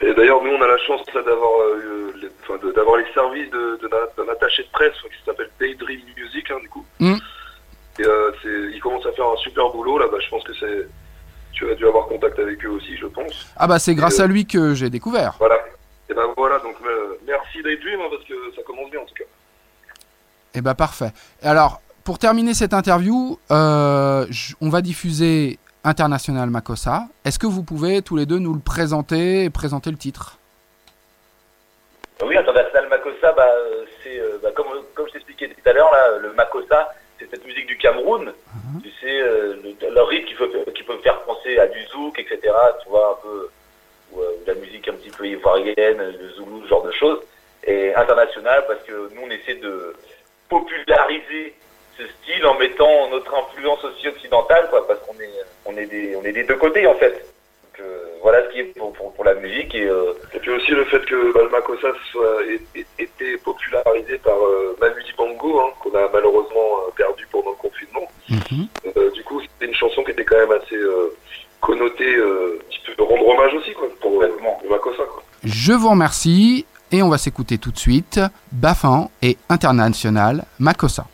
Et 0.01 0.13
d'ailleurs, 0.15 0.43
nous, 0.43 0.51
on 0.51 0.63
a 0.63 0.67
la 0.67 0.79
chance 0.79 1.01
d'avoir 1.15 1.51
euh, 1.61 2.13
les, 2.21 2.29
enfin, 2.43 2.59
de- 2.67 2.73
d'avoir 2.73 2.97
les 2.97 3.05
services 3.15 3.51
de- 3.51 3.79
de 3.83 3.89
la- 3.89 4.09
d'un 4.25 4.33
attaché 4.33 4.63
de 4.65 4.69
presse 4.73 4.95
qui 5.03 5.25
s'appelle 5.25 5.51
Daydream 5.61 6.01
Music, 6.17 6.51
hein, 6.51 6.59
du 6.61 6.69
coup. 6.69 6.85
Mm. 6.99 7.15
Et 8.01 8.05
euh, 8.07 8.33
c'est- 8.43 8.75
ils 8.75 8.81
commencent 8.81 9.07
à 9.07 9.13
faire 9.13 9.27
un 9.27 9.37
super 9.37 9.71
boulot 9.71 9.99
là. 9.99 10.07
Bah, 10.11 10.19
je 10.25 10.29
pense 10.31 10.43
que 10.45 10.55
c'est. 10.59 10.89
Tu 11.63 11.71
as 11.71 11.77
dû 11.77 11.87
avoir 11.87 12.09
contact 12.09 12.37
avec 12.41 12.65
eux 12.65 12.71
aussi, 12.71 12.97
je 12.97 13.07
pense. 13.07 13.47
Ah 13.57 13.69
bah 13.69 13.79
c'est 13.79 13.95
grâce 13.95 14.19
Euh, 14.19 14.25
à 14.25 14.27
lui 14.27 14.47
que 14.47 14.75
j'ai 14.75 14.91
découvert. 14.91 15.37
Voilà. 15.39 15.55
Et 16.11 16.15
ben 16.15 16.27
voilà, 16.37 16.59
donc 16.59 16.75
euh, 16.85 17.21
merci 17.25 17.63
Daydream 17.63 18.01
hein, 18.01 18.09
parce 18.11 18.25
que 18.25 18.35
ça 18.57 18.63
commence 18.65 18.91
bien 18.91 18.99
en 18.99 19.05
tout 19.05 19.15
cas. 19.15 19.23
Eh 20.55 20.61
ben 20.61 20.75
parfait. 20.75 21.13
Alors, 21.41 21.81
pour 22.03 22.19
terminer 22.19 22.53
cette 22.55 22.75
interview, 22.75 23.39
euh, 23.53 24.27
on 24.61 24.71
va 24.71 24.83
diffuser 24.83 25.61
International 25.85 26.51
Makossa. 26.51 27.07
Est-ce 27.25 27.39
que 27.39 27.47
vous 27.47 27.63
pouvez 27.63 28.03
tous 28.03 28.17
les 28.17 28.27
deux 28.27 28.41
nous 28.41 28.55
le 28.55 28.61
présenter 28.61 29.45
et 29.45 29.51
présenter 29.51 29.93
le 29.93 29.97
titre? 29.97 30.39
Oui, 32.27 32.37
International 32.37 32.89
Makossa, 32.89 33.33
bah, 33.37 33.47
c'est 34.03 34.21
bah, 34.43 34.51
comme, 34.57 34.67
comme 34.95 35.07
je 35.07 35.13
t'expliquais 35.13 35.49
tout 35.49 35.69
à 35.69 35.73
l'heure, 35.73 35.93
là, 35.93 36.19
le 36.19 36.33
Makossa, 36.33 36.93
c'est 36.93 37.02
cette 37.33 37.47
musique 37.47 37.67
du 37.67 37.79
Cameroun. 37.79 38.33
Tu 38.83 38.91
sais, 39.01 39.21
euh, 39.21 39.57
le, 39.81 40.03
rythme 40.03 40.27
qui 40.27 40.35
peut, 40.35 40.51
qui 40.75 40.83
peut 40.83 40.99
faire 40.99 41.21
penser 41.23 41.59
à 41.59 41.67
du 41.67 41.83
zouk, 41.87 42.19
etc. 42.19 42.39
Tu 42.83 42.89
vois, 42.89 43.19
un 43.19 43.23
peu, 43.23 43.49
ou, 44.13 44.21
euh, 44.21 44.37
de 44.47 44.53
la 44.53 44.59
musique 44.59 44.87
un 44.89 44.93
petit 44.93 45.11
peu 45.11 45.27
ivoirienne, 45.27 45.99
le 45.99 46.29
zoulou, 46.31 46.63
ce 46.65 46.69
genre 46.69 46.83
de 46.83 46.93
choses. 46.93 47.21
Et 47.65 47.95
international, 47.95 48.65
parce 48.67 48.83
que 48.83 48.93
nous, 49.15 49.23
on 49.25 49.31
essaie 49.31 49.55
de 49.55 49.95
populariser 50.49 51.55
ce 51.97 52.03
style 52.07 52.45
en 52.47 52.59
mettant 52.59 53.09
notre 53.11 53.35
influence 53.35 53.83
aussi 53.85 54.09
occidentale, 54.09 54.69
quoi, 54.69 54.87
parce 54.87 55.01
qu'on 55.01 55.19
est, 55.21 55.33
on 55.65 55.77
est, 55.77 55.87
des, 55.87 56.15
on 56.17 56.25
est 56.25 56.33
des 56.33 56.45
deux 56.45 56.57
côtés, 56.57 56.87
en 56.87 56.95
fait. 56.97 57.32
Donc, 57.79 57.87
euh, 57.87 58.05
voilà 58.23 58.43
ce 58.47 58.53
qui 58.53 58.61
est 58.61 58.65
pour, 58.79 58.93
pour, 58.93 59.13
pour 59.15 59.25
la 59.25 59.35
musique. 59.35 59.75
Et, 59.75 59.87
euh, 59.87 60.13
Et 60.35 60.39
puis 60.39 60.51
aussi 60.51 60.73
le 60.73 60.85
fait 60.85 61.01
que 61.07 61.33
bah, 61.33 61.41
le 61.45 61.49
Makossa 61.51 61.89
soit 62.11 62.43
ait- 62.45 62.85
été 62.99 63.37
popularisé 63.39 64.19
par 64.19 64.37
euh, 64.37 64.77
Manu 64.81 65.03
Dibango, 65.05 65.61
hein, 65.61 65.71
qu'on 65.83 65.95
a 65.97 66.09
malheureusement 66.13 66.69
euh, 66.87 66.91
perdu 66.97 67.27
pendant 67.33 67.51
le 67.51 67.57
confinement. 67.57 68.07
Euh, 68.97 69.11
du 69.13 69.23
coup, 69.25 69.41
c'était 69.41 69.67
une 69.67 69.75
chanson 69.75 70.03
qui 70.05 70.11
était 70.11 70.25
quand 70.25 70.37
même 70.37 70.53
assez 70.53 70.77
euh, 70.77 71.15
connotée, 71.61 72.15
euh, 72.17 72.59
un 72.61 72.65
petit 72.69 72.81
peu 72.87 72.95
de 72.95 73.03
rendre 73.03 73.27
hommage 73.29 73.55
aussi 73.55 73.73
quoi, 73.73 73.89
pour 74.01 74.23
Makossa. 74.71 75.05
Quoi. 75.05 75.23
Je 75.45 75.73
vous 75.73 75.89
remercie 75.91 76.67
et 76.91 77.03
on 77.03 77.09
va 77.09 77.17
s'écouter 77.19 77.57
tout 77.59 77.71
de 77.71 77.79
suite 77.79 78.21
Bafan 78.53 79.11
et 79.23 79.39
International 79.49 80.45
Makossa. 80.59 81.07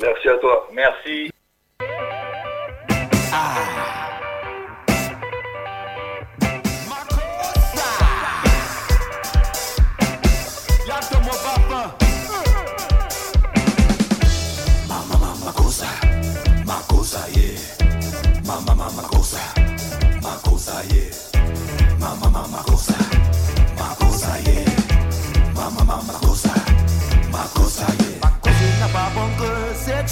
Merci 0.00 0.28
à 0.28 0.36
toi. 0.38 0.68
merci. 0.72 1.30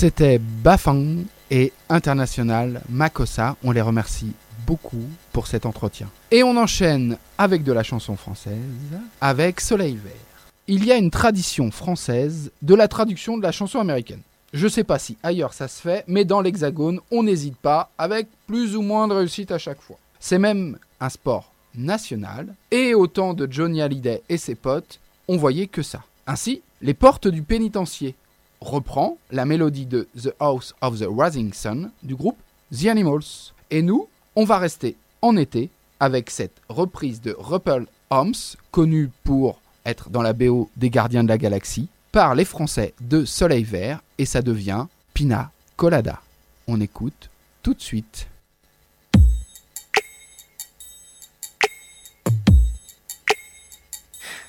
C'était 0.00 0.38
Bafang 0.38 1.26
et 1.50 1.74
International 1.90 2.80
Makossa. 2.88 3.58
On 3.62 3.70
les 3.70 3.82
remercie 3.82 4.32
beaucoup 4.66 5.04
pour 5.30 5.46
cet 5.46 5.66
entretien. 5.66 6.08
Et 6.30 6.42
on 6.42 6.56
enchaîne 6.56 7.18
avec 7.36 7.64
de 7.64 7.72
la 7.72 7.82
chanson 7.82 8.16
française, 8.16 8.54
avec 9.20 9.60
Soleil 9.60 9.96
Vert. 10.02 10.14
Il 10.68 10.86
y 10.86 10.90
a 10.90 10.96
une 10.96 11.10
tradition 11.10 11.70
française 11.70 12.50
de 12.62 12.74
la 12.74 12.88
traduction 12.88 13.36
de 13.36 13.42
la 13.42 13.52
chanson 13.52 13.78
américaine. 13.78 14.22
Je 14.54 14.68
sais 14.68 14.84
pas 14.84 14.98
si 14.98 15.18
ailleurs 15.22 15.52
ça 15.52 15.68
se 15.68 15.82
fait, 15.82 16.02
mais 16.06 16.24
dans 16.24 16.40
l'Hexagone, 16.40 17.00
on 17.10 17.22
n'hésite 17.22 17.58
pas, 17.58 17.90
avec 17.98 18.26
plus 18.46 18.76
ou 18.76 18.80
moins 18.80 19.06
de 19.06 19.12
réussite 19.12 19.52
à 19.52 19.58
chaque 19.58 19.82
fois. 19.82 19.98
C'est 20.18 20.38
même 20.38 20.78
un 21.00 21.10
sport 21.10 21.52
national, 21.74 22.54
et 22.70 22.94
au 22.94 23.06
temps 23.06 23.34
de 23.34 23.46
Johnny 23.52 23.82
Hallyday 23.82 24.22
et 24.30 24.38
ses 24.38 24.54
potes, 24.54 24.98
on 25.28 25.36
voyait 25.36 25.66
que 25.66 25.82
ça. 25.82 26.04
Ainsi, 26.26 26.62
Les 26.80 26.94
Portes 26.94 27.28
du 27.28 27.42
Pénitencier 27.42 28.14
reprend 28.60 29.18
la 29.30 29.44
mélodie 29.44 29.86
de 29.86 30.08
The 30.20 30.32
House 30.38 30.74
of 30.80 30.98
the 30.98 31.06
Rising 31.08 31.52
Sun 31.52 31.90
du 32.02 32.14
groupe 32.14 32.38
The 32.72 32.86
Animals. 32.86 33.52
Et 33.70 33.82
nous, 33.82 34.08
on 34.36 34.44
va 34.44 34.58
rester 34.58 34.96
en 35.22 35.36
été 35.36 35.70
avec 35.98 36.30
cette 36.30 36.56
reprise 36.68 37.20
de 37.20 37.36
Ruppel 37.38 37.86
Holmes, 38.10 38.34
connue 38.70 39.10
pour 39.24 39.60
être 39.84 40.10
dans 40.10 40.22
la 40.22 40.32
BO 40.32 40.70
des 40.76 40.90
Gardiens 40.90 41.24
de 41.24 41.28
la 41.28 41.38
Galaxie, 41.38 41.88
par 42.12 42.34
les 42.34 42.44
Français 42.44 42.94
de 43.00 43.24
Soleil 43.24 43.64
Vert, 43.64 44.00
et 44.18 44.26
ça 44.26 44.42
devient 44.42 44.86
Pina 45.14 45.50
Colada. 45.76 46.20
On 46.66 46.80
écoute 46.80 47.30
tout 47.62 47.74
de 47.74 47.80
suite. 47.80 48.26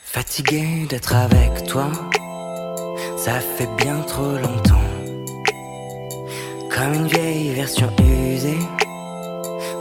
Fatigué 0.04 0.86
d'être 0.90 1.16
avec 1.16 1.66
toi, 1.68 1.90
ça 3.24 3.40
fait 3.40 3.70
bien 3.78 4.00
trop 4.08 4.32
longtemps. 4.46 4.90
Comme 6.74 6.94
une 6.96 7.08
vieille 7.08 7.54
version 7.54 7.88
usée 8.00 8.66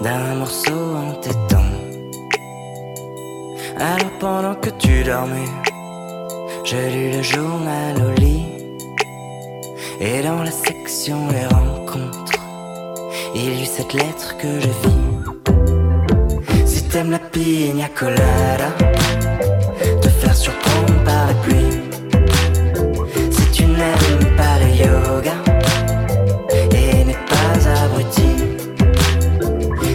d'un 0.02 0.34
morceau 0.34 0.80
entêtant. 1.08 1.70
Alors 3.78 4.12
pendant 4.18 4.54
que 4.56 4.68
tu 4.78 5.04
dormais, 5.04 5.52
je 6.64 6.76
lis 6.76 7.12
le 7.16 7.22
journal 7.22 7.94
au 8.08 8.20
lit. 8.20 8.44
Et 10.00 10.20
dans 10.22 10.42
la 10.42 10.50
section 10.50 11.28
les 11.30 11.46
rencontres, 11.46 12.38
il 13.34 13.58
y 13.58 13.62
eut 13.62 13.64
cette 13.64 13.94
lettre 13.94 14.36
que 14.36 14.60
je 14.60 14.72
vis. 14.82 15.06
Si 16.66 16.82
t'aimes 16.88 17.12
la 17.12 17.18
pina 17.18 17.88
colada, 17.98 18.70
te 20.02 20.08
faire 20.08 20.36
surprendre 20.36 21.04
par 21.04 21.26
la 21.28 21.34
pluie. 21.42 21.89
Et 26.72 27.04
n'es 27.04 27.16
pas 27.28 27.82
abruti, 27.84 28.30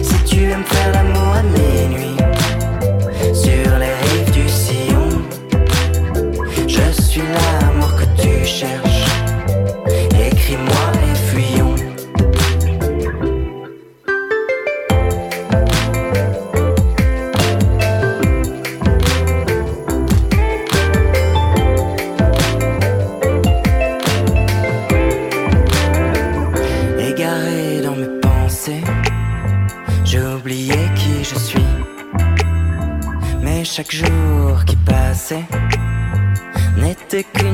si 0.02 0.24
tu 0.24 0.44
aimes 0.44 0.64
faire 0.64 0.92
l'amour 0.92 1.34
à 1.34 1.42
minuit 1.42 2.16
sur 3.34 3.78
les 3.78 3.94
rives 4.08 4.30
du 4.30 4.48
sillon, 4.48 5.08
je 6.68 7.02
suis 7.02 7.22
l'amour 7.22 7.94
que 7.96 8.22
tu 8.22 8.44
cherches. 8.44 8.95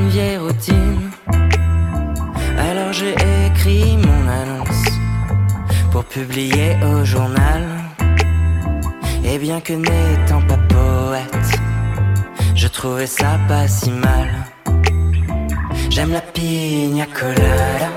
Vieille 0.09 0.37
routine. 0.37 1.11
Alors 2.57 2.93
j'ai 2.93 3.15
écrit 3.45 3.97
mon 3.97 4.27
annonce 4.27 4.85
pour 5.91 6.03
publier 6.05 6.75
au 6.83 7.03
journal. 7.03 7.63
Et 9.25 9.37
bien 9.37 9.61
que 9.61 9.73
n'étant 9.73 10.41
pas 10.41 10.57
poète, 10.57 11.59
je 12.55 12.67
trouvais 12.67 13.07
ça 13.07 13.39
pas 13.47 13.67
si 13.67 13.91
mal. 13.91 14.29
J'aime 15.89 16.11
la 16.11 16.21
pina 16.21 17.05
colada, 17.05 17.89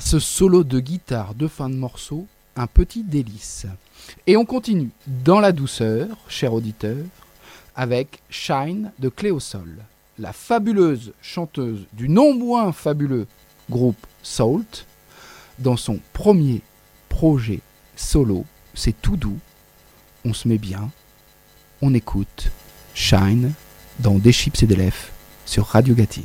Ce 0.00 0.18
solo 0.18 0.64
de 0.64 0.80
guitare 0.80 1.34
de 1.34 1.46
fin 1.46 1.68
de 1.68 1.74
morceau, 1.74 2.26
un 2.56 2.66
petit 2.66 3.02
délice. 3.02 3.66
Et 4.26 4.36
on 4.36 4.44
continue 4.44 4.90
dans 5.06 5.40
la 5.40 5.52
douceur, 5.52 6.08
cher 6.28 6.52
auditeur, 6.52 6.96
avec 7.76 8.20
Shine 8.30 8.92
de 8.98 9.08
Cléosol, 9.08 9.78
la 10.18 10.32
fabuleuse 10.32 11.12
chanteuse 11.22 11.86
du 11.92 12.08
non 12.08 12.34
moins 12.34 12.72
fabuleux 12.72 13.26
groupe 13.70 14.06
Salt, 14.22 14.86
dans 15.58 15.76
son 15.76 16.00
premier 16.12 16.62
projet 17.08 17.60
solo. 17.96 18.44
C'est 18.74 19.00
tout 19.00 19.16
doux, 19.16 19.38
on 20.24 20.34
se 20.34 20.48
met 20.48 20.58
bien, 20.58 20.90
on 21.82 21.94
écoute 21.94 22.50
Shine 22.94 23.52
dans 24.00 24.18
Des 24.18 24.32
chips 24.32 24.62
et 24.62 24.66
des 24.66 24.76
lèvres 24.76 25.10
sur 25.46 25.66
Radio 25.66 25.94
Gatti. 25.94 26.22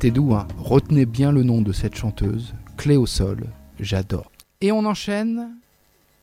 C'était 0.00 0.12
doux, 0.12 0.32
hein 0.32 0.46
Retenez 0.58 1.06
bien 1.06 1.32
le 1.32 1.42
nom 1.42 1.60
de 1.60 1.72
cette 1.72 1.96
chanteuse, 1.96 2.54
Clé 2.76 2.96
au 2.96 3.04
sol, 3.04 3.46
j'adore. 3.80 4.30
Et 4.60 4.70
on 4.70 4.84
enchaîne 4.84 5.50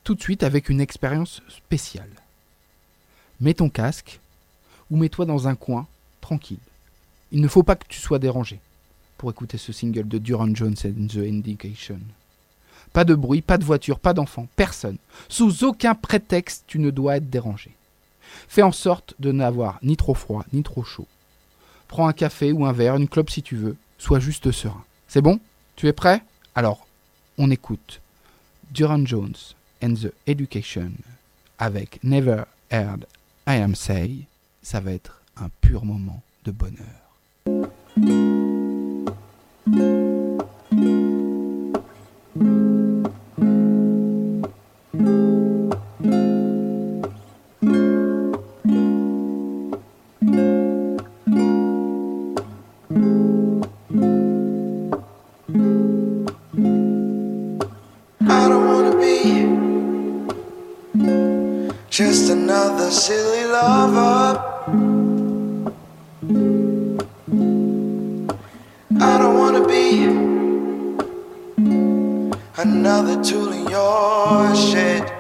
tout 0.06 0.16
de 0.16 0.22
suite 0.22 0.44
avec 0.44 0.70
une 0.70 0.80
expérience 0.80 1.42
spéciale. 1.50 2.10
Mets 3.42 3.56
ton 3.56 3.68
casque 3.68 4.22
ou 4.90 4.96
mets-toi 4.96 5.26
dans 5.26 5.50
un 5.50 5.56
coin, 5.56 5.88
tranquille. 6.22 6.62
Il 7.34 7.42
ne 7.42 7.50
faut 7.50 7.64
pas 7.64 7.76
que 7.76 7.86
tu 7.90 8.00
sois 8.00 8.18
dérangé 8.18 8.62
pour 9.18 9.30
écouter 9.30 9.58
ce 9.58 9.74
single 9.74 10.08
de 10.08 10.20
Duran 10.20 10.56
Jones 10.56 10.78
and 10.86 11.08
the 11.08 11.18
Indication. 11.18 12.00
Pas 12.94 13.04
de 13.04 13.14
bruit, 13.14 13.42
pas 13.42 13.58
de 13.58 13.66
voiture, 13.66 14.00
pas 14.00 14.14
d'enfant, 14.14 14.48
personne. 14.56 15.00
Sous 15.28 15.66
aucun 15.66 15.96
prétexte, 15.96 16.64
tu 16.66 16.80
ne 16.80 16.92
dois 16.92 17.18
être 17.18 17.30
dérangé. 17.30 17.72
Fais 18.48 18.62
en 18.62 18.72
sorte 18.72 19.16
de 19.20 19.34
n'avoir 19.34 19.80
ni 19.84 19.98
trop 19.98 20.14
froid, 20.14 20.46
ni 20.54 20.64
trop 20.64 20.86
chaud. 20.86 21.08
Prends 21.88 22.08
un 22.08 22.14
café 22.14 22.52
ou 22.52 22.66
un 22.66 22.72
verre, 22.72 22.96
une 22.96 23.08
clope 23.08 23.30
si 23.30 23.42
tu 23.42 23.56
veux. 23.56 23.76
Sois 23.98 24.20
juste 24.20 24.52
serein. 24.52 24.84
C'est 25.08 25.22
bon? 25.22 25.40
Tu 25.76 25.88
es 25.88 25.94
prêt? 25.94 26.22
Alors, 26.56 26.88
on 27.38 27.52
écoute 27.52 28.02
Duran 28.72 29.06
Jones 29.06 29.36
and 29.84 29.94
the 29.94 30.14
Education 30.28 30.92
avec 31.60 32.04
Never 32.04 32.44
Heard 32.72 33.06
I 33.48 33.58
Am 33.62 33.76
Say. 33.76 34.28
Ça 34.62 34.80
va 34.80 34.92
être 34.92 35.22
un 35.38 35.50
pur 35.62 35.86
moment 35.86 36.22
de 36.44 36.52
bonheur. 36.52 38.35
a 62.86 62.92
silly 62.92 63.46
lover. 63.46 64.40
I 69.02 69.18
don't 69.18 69.36
wanna 69.40 69.66
be 69.66 70.04
another 72.62 73.24
tool 73.24 73.52
in 73.54 73.68
your 73.70 74.56
shed. 74.56 75.15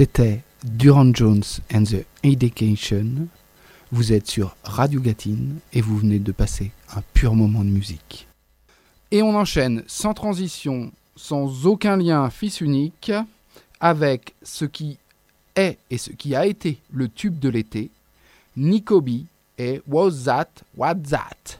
C'était 0.00 0.40
Duran 0.64 1.12
Jones 1.12 1.42
and 1.74 1.84
the 1.84 2.06
Education. 2.22 3.28
Vous 3.92 4.14
êtes 4.14 4.28
sur 4.28 4.56
Radio 4.64 4.98
Gatine 4.98 5.58
et 5.74 5.82
vous 5.82 5.98
venez 5.98 6.18
de 6.18 6.32
passer 6.32 6.70
un 6.96 7.02
pur 7.12 7.34
moment 7.34 7.62
de 7.62 7.68
musique. 7.68 8.26
Et 9.10 9.20
on 9.20 9.36
enchaîne 9.36 9.84
sans 9.86 10.14
transition, 10.14 10.90
sans 11.16 11.66
aucun 11.66 11.98
lien 11.98 12.30
fils 12.30 12.62
unique, 12.62 13.12
avec 13.78 14.34
ce 14.42 14.64
qui 14.64 14.96
est 15.54 15.76
et 15.90 15.98
ce 15.98 16.12
qui 16.12 16.34
a 16.34 16.46
été 16.46 16.78
le 16.90 17.10
tube 17.10 17.38
de 17.38 17.50
l'été, 17.50 17.90
Nicobi 18.56 19.26
et 19.58 19.82
Was 19.86 20.24
That, 20.24 20.48
What's 20.78 21.10
That? 21.10 21.59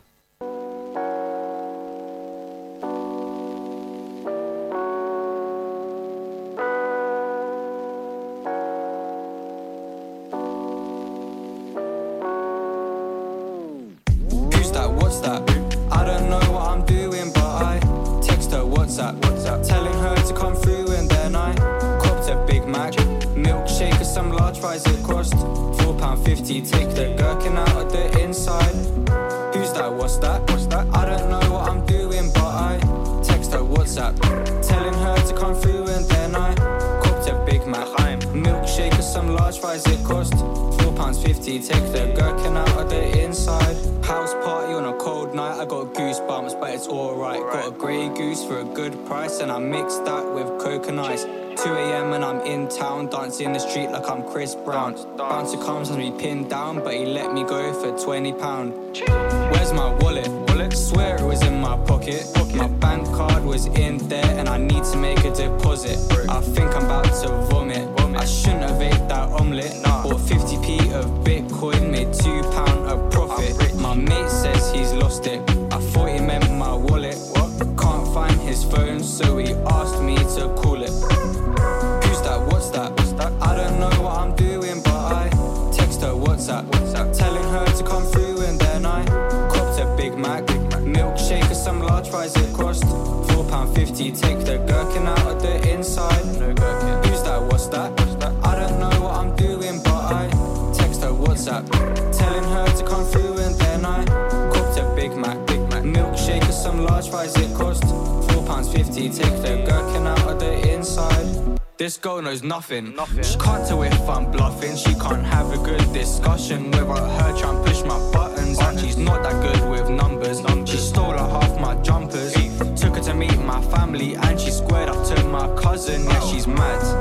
What 107.20 107.38
it 107.38 107.54
cost? 107.54 107.84
Four 108.32 108.46
pounds 108.46 108.72
fifty. 108.72 109.10
Take 109.10 109.42
the 109.42 109.62
gherkin 109.66 110.06
out 110.06 110.26
of 110.26 110.40
the 110.40 110.72
inside. 110.72 111.60
This 111.76 111.98
girl 111.98 112.22
knows 112.22 112.42
nothing. 112.42 112.96
nothing. 112.96 113.22
She 113.22 113.36
can't 113.36 113.68
tell 113.68 113.82
if 113.82 114.08
I'm 114.08 114.30
bluffing. 114.30 114.74
She 114.74 114.94
can't 114.94 115.26
have 115.26 115.52
a 115.52 115.58
good 115.58 115.92
discussion 115.92 116.70
without 116.70 117.10
her 117.20 117.38
trying 117.38 117.62
to 117.62 117.70
push 117.70 117.82
my 117.82 117.98
buttons. 118.10 118.58
And 118.60 118.80
she's 118.80 118.96
not 118.96 119.22
that 119.22 119.36
good 119.42 119.70
with 119.70 119.90
numbers. 119.90 120.40
She 120.66 120.78
stole 120.78 121.12
a 121.12 121.28
half 121.28 121.60
my 121.60 121.74
jumpers. 121.82 122.32
Took 122.80 122.96
her 122.96 123.02
to 123.02 123.12
meet 123.12 123.38
my 123.40 123.60
family 123.64 124.14
and 124.14 124.40
she 124.40 124.50
squared 124.50 124.88
up 124.88 125.06
to 125.08 125.22
my 125.24 125.54
cousin. 125.56 126.04
Yeah, 126.04 126.20
she's 126.20 126.46
mad. 126.46 126.99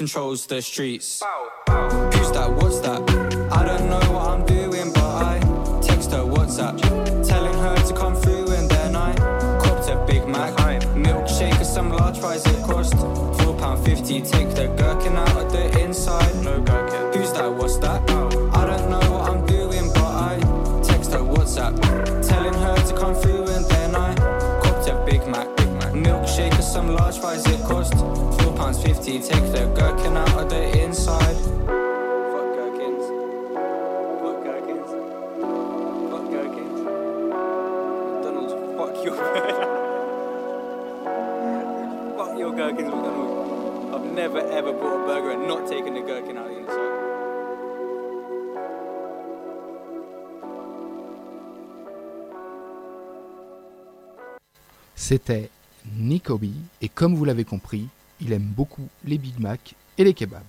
Controls 0.00 0.46
the 0.46 0.62
streets. 0.62 1.22
Who's 1.68 2.32
that? 2.32 2.50
What's 2.56 2.80
that? 2.80 3.02
I 3.52 3.66
don't 3.66 3.90
know 3.90 4.00
what 4.14 4.28
I'm 4.28 4.46
doing, 4.46 4.94
but 4.94 5.04
I 5.04 5.38
text 5.82 6.10
her 6.12 6.24
WhatsApp, 6.24 6.80
telling 7.28 7.58
her 7.58 7.76
to 7.86 7.94
come 7.94 8.14
through, 8.14 8.48
and 8.50 8.70
then 8.70 8.96
I 8.96 9.14
copped 9.62 9.90
a 9.90 10.02
Big 10.06 10.26
Mac, 10.26 10.54
milkshake, 10.94 11.54
and 11.54 11.66
some 11.66 11.90
large 11.90 12.18
fries. 12.18 12.46
It 12.46 12.64
cost 12.64 12.94
four 12.94 13.54
pound 13.58 13.84
fifty. 13.84 14.22
Take 14.22 14.54
the 14.54 14.68
gherkin 14.78 15.14
out 15.14 15.36
of 15.36 15.52
the 15.52 15.64
inside. 15.84 16.34
No 16.42 16.58
gherkin. 16.58 17.20
Who's 17.20 17.32
that? 17.34 17.52
What's 17.52 17.76
that? 17.80 18.19
Fifty. 29.10 29.28
Take 29.34 29.52
the 29.52 29.66
gherkin 29.74 30.16
out 30.16 30.38
of 30.38 30.48
the 30.48 30.82
inside. 30.82 31.36
Fuck 32.32 32.48
gherkins. 32.54 33.04
Fuck 34.22 34.38
gherkins. 34.44 34.90
Fuck 36.10 36.24
gherkins. 36.30 36.80
McDonald's, 38.12 38.54
fuck 38.76 38.94
your 39.04 39.14
Fuck 42.16 42.32
your 42.38 42.52
gherkins, 42.54 42.90
McDonald's. 42.90 43.94
I've 43.94 44.06
never 44.12 44.38
ever 44.38 44.72
bought 44.72 45.02
a 45.02 45.06
burger 45.06 45.30
and 45.32 45.48
not 45.48 45.66
taken 45.68 45.94
the 45.94 46.00
gherkin 46.00 46.36
out 46.36 46.46
of 46.46 46.52
the 46.52 46.58
inside. 46.60 46.78
C'était 54.94 55.50
Nicobi, 55.96 56.54
et 56.82 56.88
comme 56.88 57.16
vous 57.16 57.24
l'avez 57.24 57.44
compris, 57.44 57.88
il 58.20 58.32
aime 58.32 58.52
beaucoup 58.56 58.88
les 59.04 59.18
Big 59.18 59.38
Mac 59.38 59.74
et 59.98 60.04
les 60.04 60.14
kebabs. 60.14 60.44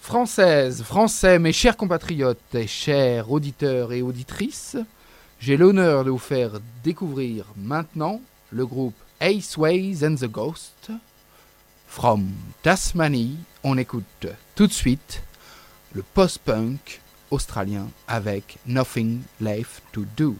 Françaises, 0.00 0.82
Français, 0.82 1.38
mes 1.38 1.52
chers 1.52 1.76
compatriotes 1.76 2.54
et 2.54 2.66
chers 2.66 3.30
auditeurs 3.30 3.92
et 3.92 4.02
auditrices, 4.02 4.76
j'ai 5.40 5.56
l'honneur 5.56 6.04
de 6.04 6.10
vous 6.10 6.18
faire 6.18 6.52
découvrir 6.84 7.46
maintenant 7.56 8.20
le 8.50 8.64
groupe 8.64 8.94
Ace 9.20 9.56
Ways 9.56 10.04
and 10.04 10.14
the 10.14 10.30
Ghost. 10.30 10.90
From 11.88 12.28
Tasmanie, 12.62 13.36
on 13.64 13.76
écoute 13.78 14.26
tout 14.54 14.66
de 14.66 14.72
suite 14.72 15.22
le 15.92 16.02
post-punk 16.02 17.00
australien 17.30 17.88
avec 18.06 18.58
Nothing 18.66 19.22
Left 19.40 19.82
to 19.92 20.04
Do. 20.16 20.36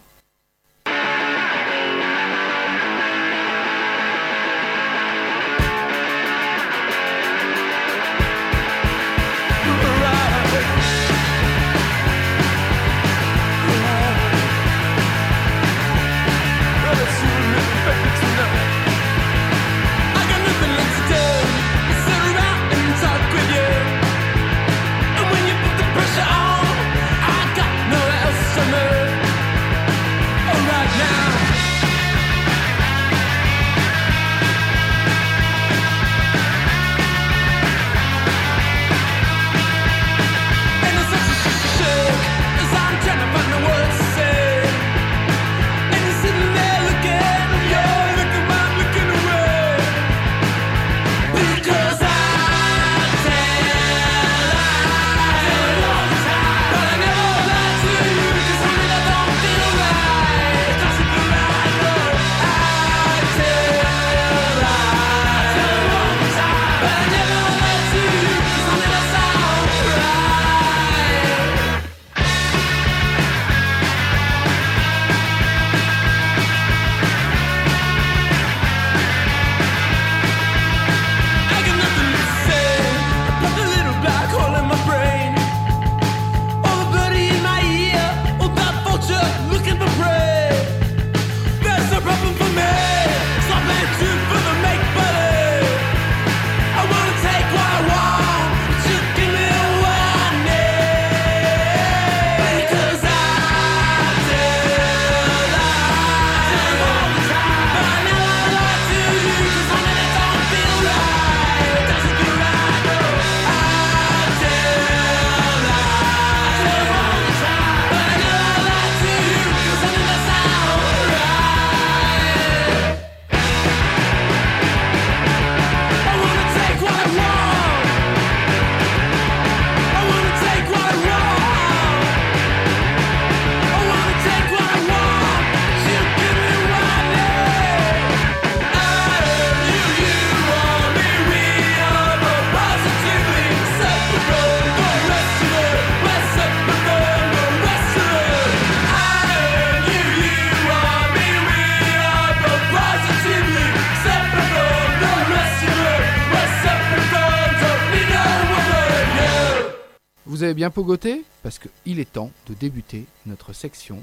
Bien 160.67 160.71
pogoté 160.73 161.23
Parce 161.45 161.61
qu'il 161.61 162.01
est 162.01 162.12
temps 162.12 162.33
de 162.49 162.55
débuter 162.55 163.07
notre 163.25 163.53
section 163.53 164.03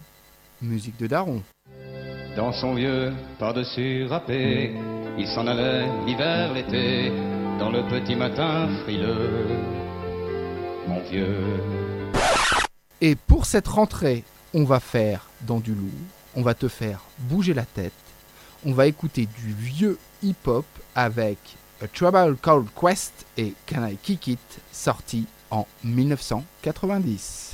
musique 0.62 0.98
de 0.98 1.08
Daron. 1.08 1.42
Dans 2.38 2.54
son 2.54 2.74
vieux 2.74 3.12
par-dessus 3.38 4.06
râpé, 4.06 4.74
il 5.18 5.28
s'en 5.28 5.46
allait 5.46 5.86
l'hiver, 6.06 6.54
l'été, 6.54 7.12
dans 7.60 7.70
le 7.70 7.82
petit 7.90 8.16
matin 8.16 8.70
frileux. 8.84 9.46
Mon 10.88 11.02
vieux. 11.02 11.36
Et 13.02 13.16
pour 13.16 13.46
cette 13.46 13.68
rentrée, 13.68 14.24
on 14.54 14.64
va 14.64 14.80
faire 14.80 15.28
dans 15.42 15.60
du 15.60 15.76
lourd, 15.76 16.08
on 16.34 16.44
va 16.44 16.54
te 16.54 16.70
faire 16.70 17.02
bouger 17.20 17.54
la 17.54 17.66
tête, 17.66 17.92
on 18.66 18.72
va 18.72 18.88
écouter 18.88 19.26
du 19.26 19.52
vieux 19.52 19.98
hip-hop 20.22 20.66
avec 20.96 21.40
A 21.82 21.90
Trouble 21.90 22.38
Called 22.42 22.68
Quest 22.80 23.26
et 23.38 23.54
Can 23.68 23.86
I 23.86 23.98
Kick 24.02 24.28
It, 24.28 24.62
sorti 24.72 25.26
en 25.54 25.66
1990. 25.82 27.54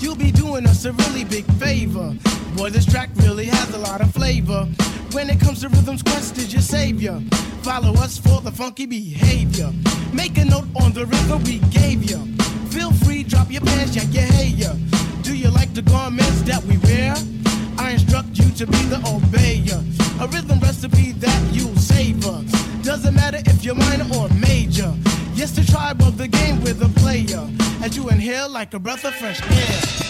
You'll 0.00 0.16
be 0.16 0.30
doing 0.30 0.66
us 0.66 0.84
a 0.84 0.92
really 0.92 1.24
big 1.24 1.44
favor. 1.54 2.14
Boy, 2.56 2.70
this 2.70 2.86
track 2.86 3.10
really 3.16 3.46
has 3.46 3.74
a 3.74 3.78
lot 3.78 4.00
of 4.00 4.12
flavor. 4.12 4.64
When 5.12 5.28
it 5.28 5.40
comes 5.40 5.60
to 5.62 5.68
rhythms, 5.68 6.02
Quest 6.02 6.38
is 6.38 6.52
your 6.52 6.62
savior. 6.62 7.20
Follow 7.62 7.92
us 7.94 8.18
for 8.18 8.40
the 8.40 8.52
funky 8.52 8.86
behavior. 8.86 9.72
Make 10.12 10.38
a 10.38 10.44
note 10.44 10.68
on 10.80 10.92
the 10.92 11.06
rhythm 11.06 11.42
we 11.44 11.58
gave 11.70 12.08
you. 12.08 12.18
Feel 12.70 12.92
free, 12.92 13.24
drop 13.24 13.50
your 13.50 13.62
pants, 13.62 13.96
yeah, 13.96 14.22
hey, 14.22 14.48
yeah. 14.48 14.74
Do 15.22 15.36
you 15.36 15.50
like 15.50 15.74
the 15.74 15.82
garments 15.82 16.42
that 16.42 16.62
we 16.64 16.78
wear? 16.78 17.14
I 17.78 17.92
instruct 17.92 18.38
you 18.38 18.50
to 18.50 18.66
be 18.66 18.82
the 18.84 18.96
obeyer. 18.96 19.80
A 20.20 20.28
rhythm 20.28 20.60
recipe 20.60 21.12
that 21.12 21.42
you'll 21.52 21.76
savor. 21.76 22.42
Doesn't 22.82 23.14
matter 23.14 23.38
if 23.46 23.64
you're 23.64 23.74
minor 23.74 24.06
or 24.16 24.28
major. 24.30 24.94
Yes, 25.38 25.52
the 25.52 25.62
tribe 25.62 26.02
of 26.02 26.18
the 26.18 26.26
game 26.26 26.60
with 26.62 26.82
a 26.82 26.88
player. 26.98 27.48
As 27.80 27.96
you 27.96 28.08
inhale 28.08 28.48
like 28.48 28.74
a 28.74 28.80
breath 28.80 29.04
of 29.04 29.14
fresh 29.14 29.40
air. 29.40 30.07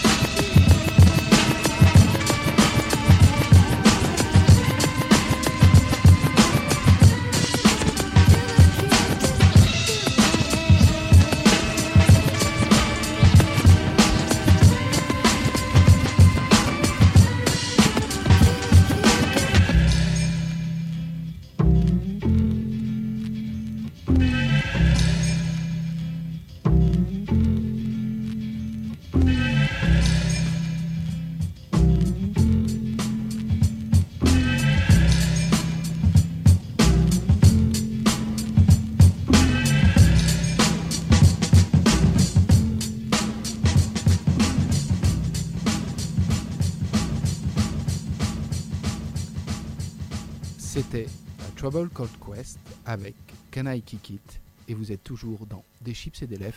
Trouble 51.59 51.89
Called 51.89 52.09
Quest 52.25 52.57
avec 52.85 53.15
Can 53.51 53.65
I 53.69 53.81
Kick 53.81 54.11
It 54.11 54.39
et 54.69 54.73
vous 54.73 54.93
êtes 54.93 55.03
toujours 55.03 55.45
dans 55.45 55.61
Des 55.81 55.93
chips 55.93 56.21
et 56.21 56.25
des 56.25 56.37
lèvres 56.37 56.55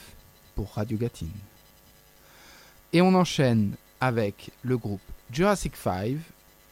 pour 0.55 0.70
Radio 0.74 0.96
Gatine. 0.96 1.28
Et 2.92 3.03
on 3.03 3.12
enchaîne 3.16 3.74
avec 4.00 4.53
le 4.62 4.78
groupe 4.78 5.00
Jurassic 5.32 5.74
5 5.74 6.18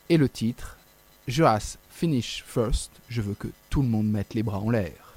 et 0.08 0.16
le 0.16 0.28
titre 0.28 0.78
Jurass 1.26 1.76
Finish 1.90 2.44
First. 2.46 2.92
Je 3.08 3.20
veux 3.20 3.34
que 3.34 3.48
tout 3.68 3.82
le 3.82 3.88
monde 3.88 4.08
mette 4.08 4.34
les 4.34 4.44
bras 4.44 4.60
en 4.60 4.70
l'air. 4.70 5.16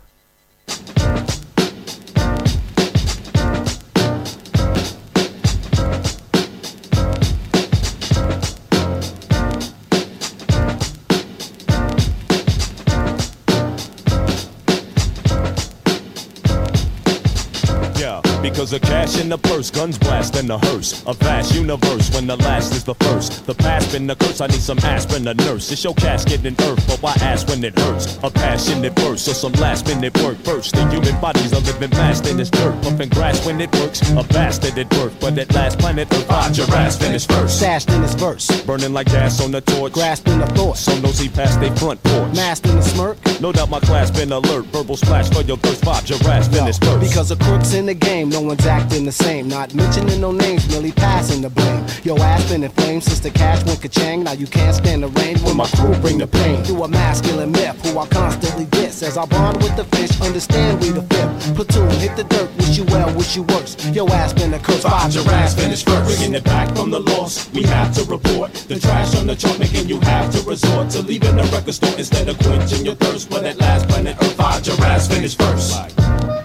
Because 18.44 18.74
of 18.74 18.82
cash 18.82 19.20
in 19.20 19.30
the 19.30 19.38
purse, 19.38 19.72
guns 19.72 19.98
blast 19.98 20.36
in 20.36 20.48
the 20.48 20.60
hearse. 20.60 21.02
A 21.08 21.14
vast 21.14 21.56
universe 21.56 22.14
when 22.14 22.28
the 22.28 22.36
last 22.36 22.74
is 22.74 22.84
the 22.84 22.94
first. 22.96 23.46
The 23.48 23.56
past 23.56 23.94
been 23.94 24.06
the 24.06 24.18
curse, 24.18 24.42
I 24.42 24.48
need 24.48 24.60
some 24.60 24.78
aspirin, 24.80 25.26
a 25.28 25.34
nurse. 25.34 25.72
It's 25.72 25.84
your 25.84 25.96
casket 25.96 26.46
in 26.46 26.56
earth, 26.60 26.86
but 26.86 27.02
why 27.02 27.14
ask 27.22 27.48
when 27.48 27.64
it 27.64 27.80
hurts? 27.80 28.18
A 28.22 28.30
passionate 28.30 28.94
verse 29.00 29.28
or 29.30 29.34
some 29.34 29.54
last 29.54 29.88
minute 29.88 30.16
work 30.22 30.38
first. 30.40 30.76
The 30.76 30.86
human 30.90 31.20
body's 31.22 31.54
a 31.54 31.60
living 31.60 31.92
fast 31.92 32.28
in 32.28 32.36
this 32.36 32.50
dirt. 32.50 32.76
Puffing 32.84 33.10
grass 33.10 33.46
when 33.46 33.62
it 33.62 33.72
works. 33.76 34.02
A 34.12 34.24
bastard 34.24 34.78
at 34.78 34.90
birth, 34.90 35.18
but 35.22 35.38
at 35.38 35.54
last 35.54 35.80
planet 35.80 36.12
Earth, 36.12 36.58
your 36.58 36.68
ass 36.76 36.98
finish 36.98 37.26
first. 37.26 37.58
Stashed 37.58 37.90
in 37.90 38.02
his 38.02 38.14
verse. 38.16 38.46
Burning 38.64 38.92
like 38.92 39.08
gas 39.08 39.42
on 39.42 39.52
the 39.52 39.62
torch. 39.62 39.94
Grasping 39.94 40.40
the 40.40 40.48
thought. 40.48 40.78
Some 40.78 41.02
nosy 41.02 41.30
past 41.30 41.62
they 41.62 41.74
front 41.78 42.04
porch. 42.04 42.36
Masked 42.36 42.66
in 42.68 42.76
the 42.76 42.82
smirk. 42.82 43.18
No 43.40 43.54
doubt 43.54 43.70
my 43.70 43.80
class 43.80 44.12
been 44.12 44.34
alert. 44.34 44.66
Verbal 44.66 44.98
splash 44.98 45.30
for 45.30 45.44
your 45.44 45.58
first 45.58 45.84
five. 45.86 46.08
Your 46.10 46.20
ass 46.30 46.50
finish 46.50 46.78
first. 46.80 47.00
Because 47.00 47.32
of 47.32 47.40
crooks 47.40 47.74
in 47.74 47.86
the 47.86 47.94
game, 47.94 48.33
no 48.34 48.42
one's 48.42 48.66
acting 48.66 49.06
the 49.06 49.12
same. 49.12 49.48
Not 49.48 49.74
mentioning 49.76 50.20
no 50.20 50.32
names, 50.32 50.68
merely 50.68 50.92
passing 50.92 51.42
the 51.42 51.50
blame. 51.50 51.86
Yo, 52.04 52.18
ass 52.18 52.50
been 52.50 52.64
in 52.64 52.72
flames 52.72 53.06
since 53.06 53.20
the 53.20 53.30
cash 53.30 53.64
went 53.64 53.80
ka-chang. 53.82 54.24
Now 54.24 54.32
you 54.34 54.48
can't 54.48 54.76
stand 54.76 55.04
the 55.04 55.08
rain 55.20 55.38
when 55.44 55.56
my 55.56 55.68
crew 55.78 55.96
bring 56.02 56.18
the 56.18 56.26
pain. 56.28 56.64
Through 56.64 56.84
a 56.84 56.88
masculine 56.88 57.52
myth 57.52 57.78
who 57.86 58.00
I 58.00 58.08
constantly 58.08 58.66
diss. 58.66 59.04
As 59.04 59.18
I 59.18 59.26
bond 59.26 59.58
with 59.62 59.76
the 59.76 59.86
fish, 59.96 60.20
understand 60.20 60.82
we 60.82 60.90
the 60.90 61.04
fifth. 61.04 61.56
Platoon, 61.56 61.90
hit 62.02 62.16
the 62.18 62.24
dirt, 62.24 62.50
wish 62.58 62.76
you 62.78 62.86
well, 62.86 63.14
wish 63.16 63.36
you 63.36 63.44
worse. 63.44 63.78
Yo, 63.94 64.08
ass 64.08 64.34
been 64.34 64.54
a 64.54 64.60
curse, 64.60 64.82
five 64.82 65.14
your 65.14 65.30
ass 65.30 65.54
finished 65.54 65.88
first. 65.88 66.18
Bringing 66.18 66.34
it 66.34 66.44
back 66.44 66.76
from 66.76 66.90
the 66.90 67.00
loss, 67.00 67.52
we 67.54 67.62
have 67.64 67.94
to 67.94 68.04
report 68.06 68.52
the 68.68 68.80
trash 68.80 69.16
on 69.16 69.28
the 69.28 69.36
chart, 69.36 69.60
making 69.60 69.88
you 69.88 70.00
have 70.00 70.34
to 70.34 70.42
resort 70.50 70.90
to 70.90 71.04
leaving 71.04 71.36
the 71.36 71.44
record 71.54 71.76
store 71.76 71.96
instead 72.00 72.28
of 72.28 72.40
quenching 72.40 72.84
your 72.84 72.96
thirst. 72.96 73.30
But 73.30 73.46
at 73.46 73.58
last 73.58 73.88
planet 73.88 74.18
Earth, 74.20 74.34
find 74.34 74.66
your 74.66 74.80
ass 74.82 75.08
finished 75.08 75.38
first. 75.40 76.43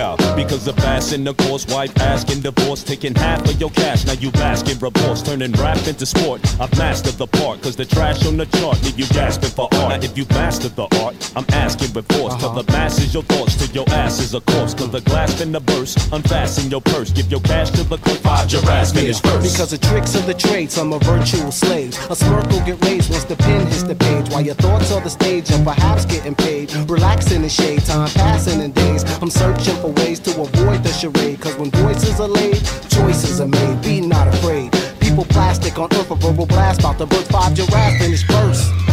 Yeah, 0.00 0.16
because 0.34 0.66
of 0.66 0.80
in 1.12 1.24
the 1.24 1.34
course, 1.34 1.66
wife 1.66 1.92
asking 2.00 2.40
divorce, 2.40 2.82
taking 2.82 3.14
half 3.14 3.44
of 3.44 3.60
your 3.60 3.70
cash. 3.70 4.06
Now 4.06 4.14
you 4.14 4.30
bask 4.32 4.68
in 4.68 4.78
remorse, 4.78 5.22
turning 5.22 5.52
rap 5.52 5.76
into 5.86 6.06
sport. 6.06 6.40
I've 6.58 6.76
mastered 6.78 7.14
the 7.14 7.26
part, 7.26 7.60
cause 7.60 7.76
the 7.76 7.84
trash 7.84 8.26
on 8.26 8.38
the 8.38 8.46
chart 8.46 8.82
leave 8.82 8.98
you 8.98 9.06
gasping 9.08 9.50
for 9.50 9.68
art. 9.72 10.00
Now 10.00 10.06
if 10.06 10.16
you 10.16 10.24
mastered 10.30 10.74
the 10.76 10.86
art, 11.02 11.14
I'm 11.36 11.44
asking 11.52 11.92
with 11.92 12.06
force. 12.12 12.34
Tell 12.36 12.54
the 12.54 12.60
uh-huh. 12.60 12.72
masses 12.72 13.12
your 13.12 13.24
thoughts, 13.24 13.56
till 13.56 13.74
your 13.74 13.88
ass 13.90 14.20
is 14.20 14.32
a 14.32 14.40
corpse. 14.40 14.72
Cause 14.72 14.90
the 14.90 15.02
glass 15.02 15.38
in 15.40 15.52
the 15.52 15.60
burst, 15.60 15.98
unfasten 16.12 16.70
your 16.70 16.80
purse, 16.80 17.10
give 17.10 17.30
your 17.30 17.40
cash 17.40 17.70
to 17.70 17.82
the 17.84 17.98
clerk, 17.98 18.18
five 18.20 18.50
your 18.50 18.64
ass 18.70 18.92
finished 18.92 19.22
first. 19.22 19.52
Because 19.52 19.72
of 19.72 19.80
tricks 19.80 20.14
of 20.14 20.24
the 20.26 20.34
trades, 20.34 20.78
I'm 20.78 20.94
a 20.94 20.98
virtual 21.00 21.52
slave. 21.52 21.92
A 22.10 22.16
smirk 22.16 22.46
will 22.48 22.64
get 22.64 22.82
raised 22.86 23.10
once 23.10 23.24
the 23.24 23.36
pen 23.36 23.66
hits 23.66 23.82
the 23.82 23.96
page. 23.96 24.30
While 24.30 24.42
your 24.42 24.54
thoughts 24.54 24.92
are 24.92 25.00
the 25.00 25.10
stage 25.10 25.50
and 25.50 25.64
perhaps 25.64 26.06
getting 26.06 26.34
paid. 26.34 26.72
Relaxing 26.88 27.36
in 27.36 27.42
the 27.42 27.48
shade, 27.48 27.84
time 27.84 28.08
passing 28.10 28.60
in 28.60 28.72
days. 28.72 29.04
I'm 29.20 29.30
searching 29.30 29.76
for 29.76 29.89
ways 29.94 30.20
to 30.20 30.30
avoid 30.40 30.82
the 30.82 30.92
charade. 30.92 31.40
Cause 31.40 31.56
when 31.56 31.70
voices 31.70 32.20
are 32.20 32.28
laid, 32.28 32.62
choices 32.88 33.40
are 33.40 33.48
made. 33.48 33.82
Be 33.82 34.00
not 34.00 34.28
afraid. 34.28 34.72
People 35.00 35.24
plastic 35.24 35.78
on 35.78 35.92
earth, 35.94 36.10
a 36.10 36.14
verbal 36.16 36.46
blast 36.46 36.80
about 36.80 36.98
the 36.98 37.06
birth 37.06 37.30
five 37.30 37.54
giraffe 37.54 37.98
finish 37.98 38.24
first. 38.26 38.89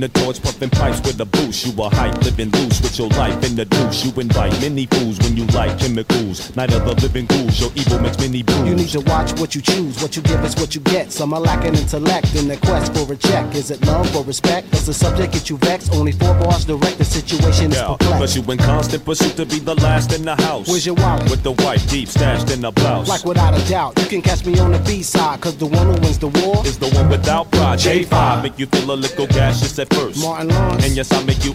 The 0.00 0.08
torch, 0.08 0.42
puffing 0.42 0.70
pipes 0.70 1.00
with 1.06 1.20
a 1.20 1.26
boost. 1.64 1.76
You 1.76 1.82
a 1.84 1.88
hype, 1.94 2.22
living 2.24 2.50
loose 2.50 2.80
with 2.80 2.98
your 2.98 3.08
life 3.10 3.42
in 3.44 3.56
the 3.56 3.64
douche. 3.64 4.04
You 4.04 4.12
invite 4.20 4.52
many 4.60 4.86
fools 4.86 5.18
when 5.18 5.36
you 5.36 5.44
like 5.46 5.78
chemicals. 5.78 6.54
Night 6.56 6.72
of 6.72 6.84
the 6.84 6.94
living 7.02 7.26
ghouls, 7.26 7.60
your 7.60 7.70
evil 7.74 7.98
makes 8.00 8.18
many 8.18 8.42
brews. 8.42 8.68
You 8.68 8.74
need 8.74 8.88
to 8.90 9.00
watch 9.00 9.32
what 9.38 9.54
you 9.54 9.60
choose, 9.60 10.00
what 10.02 10.16
you 10.16 10.22
give 10.22 10.44
is 10.44 10.54
what 10.56 10.74
you 10.74 10.80
get. 10.82 11.12
Some 11.12 11.32
are 11.34 11.40
lacking 11.40 11.74
intellect 11.74 12.34
in 12.34 12.48
their 12.48 12.56
quest 12.58 12.94
for 12.94 13.10
a 13.12 13.16
check. 13.16 13.54
Is 13.54 13.70
it 13.70 13.84
love 13.86 14.14
or 14.16 14.24
respect? 14.24 14.70
Does 14.70 14.86
the 14.86 14.94
subject 14.94 15.32
get 15.32 15.50
you 15.50 15.56
vexed? 15.58 15.92
Only 15.92 16.12
four 16.12 16.34
bars 16.34 16.64
direct, 16.64 16.98
the 16.98 17.04
situation 17.04 17.72
is 17.72 17.76
Yeah, 17.78 17.88
perplexed. 17.96 18.18
but 18.20 18.46
you 18.46 18.52
in 18.52 18.58
constant 18.58 19.04
pursuit 19.04 19.36
to 19.36 19.46
be 19.46 19.58
the 19.58 19.74
last 19.76 20.12
in 20.14 20.24
the 20.24 20.36
house. 20.36 20.68
Where's 20.68 20.86
your 20.86 20.94
wallet? 20.96 21.30
With 21.30 21.42
the 21.42 21.52
white 21.52 21.84
deep 21.88 22.08
stashed 22.08 22.50
in 22.50 22.60
the 22.60 22.70
blouse. 22.70 23.08
Like 23.08 23.24
without 23.24 23.58
a 23.58 23.68
doubt, 23.68 23.98
you 23.98 24.06
can 24.06 24.22
catch 24.22 24.44
me 24.46 24.58
on 24.58 24.72
the 24.72 24.78
B 24.80 25.02
side, 25.02 25.40
cause 25.40 25.56
the 25.56 25.66
one 25.66 25.86
who 25.86 26.00
wins 26.00 26.18
the 26.18 26.28
war 26.28 26.64
is 26.66 26.78
the 26.78 26.88
one 26.90 27.08
without 27.08 27.50
pride. 27.50 27.78
J5 27.78 28.42
make 28.42 28.58
you 28.58 28.66
feel 28.66 28.90
a 28.92 28.94
little 28.94 29.26
gaseous 29.26 29.78
at 29.78 29.92
first. 29.94 30.20
Martin 30.22 30.48
Lawrence. 30.48 30.84
And 30.84 30.96
yes, 30.96 31.12
I 31.12 31.22
make 31.24 31.44
you 31.44 31.47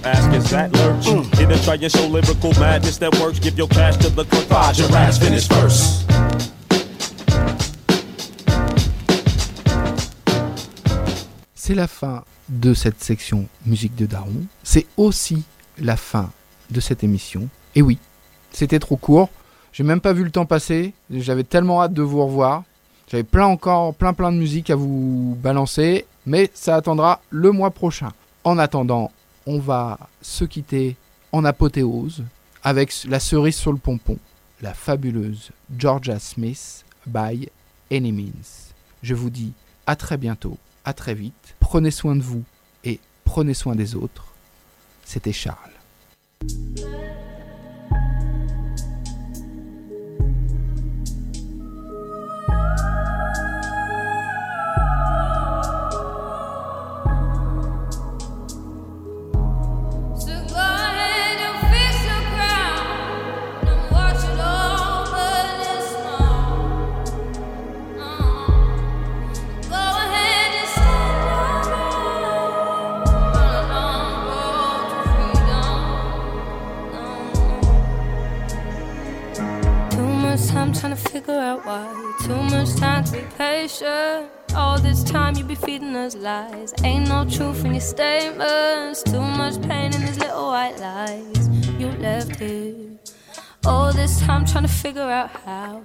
C'est 11.55 11.75
la 11.75 11.87
fin 11.87 12.23
de 12.49 12.73
cette 12.73 13.01
section 13.03 13.47
musique 13.65 13.95
de 13.95 14.05
Daron. 14.05 14.45
C'est 14.63 14.87
aussi 14.97 15.43
la 15.79 15.95
fin 15.95 16.29
de 16.71 16.79
cette 16.79 17.03
émission. 17.03 17.47
Et 17.75 17.81
oui, 17.81 17.99
c'était 18.51 18.79
trop 18.79 18.97
court. 18.97 19.29
J'ai 19.71 19.83
même 19.83 20.01
pas 20.01 20.13
vu 20.13 20.23
le 20.23 20.31
temps 20.31 20.45
passer. 20.45 20.93
J'avais 21.11 21.43
tellement 21.43 21.81
hâte 21.81 21.93
de 21.93 22.01
vous 22.01 22.23
revoir. 22.25 22.63
J'avais 23.09 23.23
plein 23.23 23.45
encore, 23.45 23.93
plein 23.93 24.13
plein 24.13 24.31
de 24.31 24.37
musique 24.37 24.69
à 24.69 24.75
vous 24.75 25.37
balancer. 25.41 26.05
Mais 26.25 26.49
ça 26.53 26.75
attendra 26.75 27.21
le 27.29 27.51
mois 27.51 27.71
prochain. 27.71 28.09
En 28.43 28.57
attendant, 28.57 29.11
on 29.45 29.59
va 29.59 29.99
se 30.21 30.45
quitter 30.45 30.95
en 31.31 31.45
apothéose 31.45 32.23
avec 32.63 32.93
la 33.05 33.19
cerise 33.19 33.55
sur 33.55 33.71
le 33.71 33.77
pompon, 33.77 34.17
la 34.61 34.73
fabuleuse 34.73 35.51
Georgia 35.77 36.19
Smith 36.19 36.85
by 37.05 37.49
Any 37.91 38.11
Means. 38.11 38.73
Je 39.01 39.13
vous 39.13 39.29
dis 39.29 39.53
à 39.85 39.95
très 39.95 40.17
bientôt, 40.17 40.57
à 40.85 40.93
très 40.93 41.13
vite. 41.13 41.55
Prenez 41.59 41.91
soin 41.91 42.15
de 42.15 42.21
vous 42.21 42.43
et 42.83 42.99
prenez 43.25 43.53
soin 43.53 43.75
des 43.75 43.95
autres. 43.95 44.27
C'était 45.03 45.33
Charles. 45.33 45.57
Patient. 83.74 84.30
All 84.55 84.78
this 84.78 85.03
time 85.03 85.36
you 85.36 85.43
be 85.43 85.55
feeding 85.55 85.95
us 85.95 86.15
lies. 86.15 86.74
Ain't 86.84 87.07
no 87.09 87.26
truth 87.26 87.65
in 87.65 87.74
your 87.74 87.82
statements. 87.82 89.03
Too 89.03 89.21
much 89.21 89.61
pain 89.61 89.93
in 89.93 90.01
these 90.01 90.19
little 90.19 90.47
white 90.47 90.80
lies 90.80 91.49
you 91.80 91.88
left 91.99 92.36
here. 92.39 92.76
All 93.65 93.91
this 93.91 94.19
time 94.21 94.45
trying 94.45 94.65
to 94.65 94.69
figure 94.69 95.01
out 95.01 95.30
how 95.45 95.82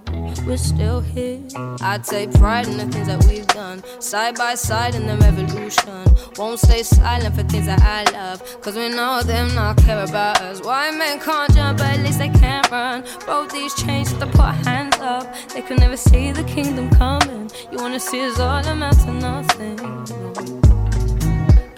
we're 0.47 0.57
still 0.57 1.01
here. 1.01 1.41
I 1.81 1.99
take 1.99 2.33
pride 2.33 2.67
in 2.67 2.77
the 2.77 2.87
things 2.87 3.07
that 3.07 3.25
we've 3.27 3.47
done, 3.47 3.83
side 4.01 4.37
by 4.37 4.55
side 4.55 4.95
in 4.95 5.07
the 5.07 5.17
revolution. 5.17 6.05
Won't 6.37 6.61
stay 6.61 6.83
silent 6.83 7.35
for 7.37 7.43
things 7.45 7.67
that 7.67 7.83
I 7.83 8.05
love, 8.13 8.43
cause 8.61 8.77
we 8.77 8.89
know 8.89 9.23
them 9.23 9.55
not 9.55 9.77
care 9.79 10.03
about 10.05 10.41
us. 10.41 10.61
Why 10.63 10.91
men 10.91 11.21
can't 11.21 11.53
jump, 11.55 11.79
but 11.79 11.87
at 11.87 12.01
least 12.01 12.19
they 12.19 12.29
can't 12.29 12.71
run. 12.71 13.05
Broke 13.25 13.51
these 13.51 13.75
chains, 13.75 14.11
so 14.11 14.17
they 14.17 14.31
put 14.31 14.55
hands 14.67 14.97
up. 14.99 15.35
They 15.55 15.63
could 15.63 15.81
never 15.81 15.97
see 15.97 16.33
the 16.33 16.45
kingdom 16.45 16.91
coming. 16.91 17.51
You 17.71 17.79
wanna 17.79 18.01
see 18.01 18.25
us 18.27 18.39
all 18.39 18.65
amount 18.67 19.01
to 19.01 19.13
nothing. 19.13 19.79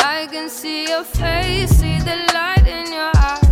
I 0.00 0.26
can 0.30 0.48
see 0.48 0.88
your 0.88 1.04
face, 1.04 1.70
see 1.70 1.98
the 1.98 2.16
light 2.34 2.66
in 2.66 2.92
your 2.92 3.12
eyes. 3.16 3.49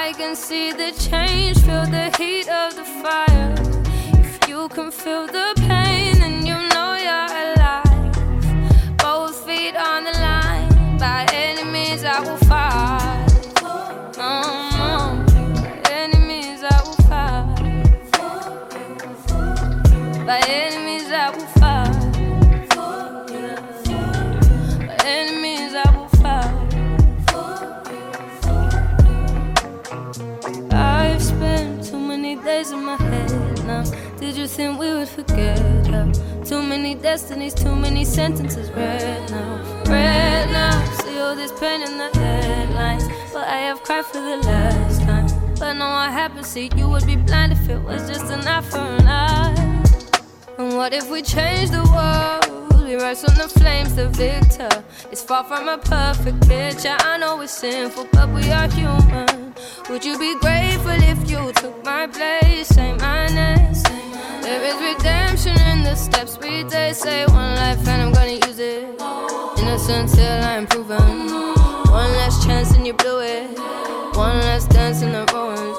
I 0.00 0.12
can 0.12 0.36
see 0.36 0.72
the 0.72 0.92
change, 0.92 1.58
feel 1.66 1.84
the 1.86 2.06
heat 2.18 2.48
of 2.48 2.76
the 2.76 2.84
fire. 3.02 3.54
If 4.24 4.48
you 4.48 4.68
can 4.68 4.90
feel 4.90 5.26
the 5.26 5.52
pain, 5.68 6.18
then 6.20 6.46
you 6.46 6.56
know 6.72 6.90
you're 7.06 7.32
alive. 7.44 8.96
Both 8.98 9.44
feet 9.46 9.74
on 9.76 10.04
the 10.04 10.12
line, 10.12 10.98
by 10.98 11.26
any 11.32 11.64
means 11.64 12.04
I 12.04 12.20
will 12.20 12.36
fight. 12.50 13.26
Mm, 14.14 15.26
By 15.84 15.90
any 15.90 16.18
means 16.30 16.62
I 16.62 16.80
will 16.84 17.00
fight. 17.10 17.58
By 20.26 20.40
Think 34.48 34.80
we 34.80 34.90
would 34.92 35.08
forget 35.08 35.86
how? 35.86 36.10
Too 36.42 36.62
many 36.62 36.94
destinies, 36.94 37.52
too 37.52 37.76
many 37.76 38.04
sentences 38.04 38.70
read 38.72 39.30
now. 39.30 39.82
Read 39.84 40.50
now. 40.50 40.84
See 41.02 41.18
See 41.18 41.18
all 41.18 41.36
this 41.36 41.52
pain 41.60 41.82
in 41.82 41.98
the 41.98 42.08
headlines, 42.18 43.04
but 43.32 43.46
I 43.46 43.58
have 43.68 43.82
cried 43.82 44.06
for 44.06 44.20
the 44.20 44.36
last 44.38 45.02
time. 45.02 45.26
But 45.58 45.74
no, 45.74 45.84
I 45.84 46.10
haven't 46.10 46.44
seen 46.44 46.76
you 46.78 46.88
would 46.88 47.06
be 47.06 47.16
blind 47.16 47.52
if 47.52 47.68
it 47.68 47.80
was 47.82 48.08
just 48.08 48.32
an 48.32 48.46
eye 48.46 48.62
for 48.62 48.78
an 48.78 49.06
eye. 49.06 49.82
And 50.58 50.76
what 50.76 50.94
if 50.94 51.10
we 51.10 51.22
change 51.22 51.70
the 51.70 51.84
world? 51.92 52.84
We 52.84 52.94
rise 52.96 53.22
from 53.22 53.34
the 53.34 53.48
flames, 53.48 53.94
the 53.96 54.08
victor. 54.08 54.70
It's 55.12 55.22
far 55.22 55.44
from 55.44 55.68
a 55.68 55.76
perfect 55.76 56.48
picture. 56.48 56.96
I 57.00 57.18
know 57.18 57.40
it's 57.42 57.52
sinful, 57.52 58.08
but 58.12 58.28
we 58.30 58.50
are 58.50 58.68
human. 58.68 59.54
Would 59.90 60.04
you 60.04 60.18
be 60.18 60.38
grateful 60.38 60.98
if 61.12 61.30
you 61.30 61.52
took 61.52 61.84
my 61.84 62.06
place? 62.06 62.68
Say 62.68 62.94
my 62.94 63.26
name. 63.26 63.87
There 64.48 64.64
is 64.64 64.76
redemption 64.80 65.60
in 65.68 65.84
the 65.84 65.94
steps 65.94 66.38
we 66.38 66.64
take. 66.64 66.94
Say 66.94 67.26
one 67.26 67.54
life 67.56 67.86
and 67.86 68.00
I'm 68.00 68.12
gonna 68.12 68.40
use 68.48 68.58
it. 68.58 68.98
Innocent 69.58 70.08
till 70.08 70.42
I'm 70.42 70.66
proven. 70.66 71.28
One 71.92 72.12
last 72.20 72.46
chance 72.46 72.74
and 72.74 72.86
you 72.86 72.94
blew 72.94 73.20
it. 73.20 73.46
One 74.16 74.38
last 74.48 74.70
dance 74.70 75.02
in 75.02 75.12
the 75.12 75.26
ruins. 75.34 75.76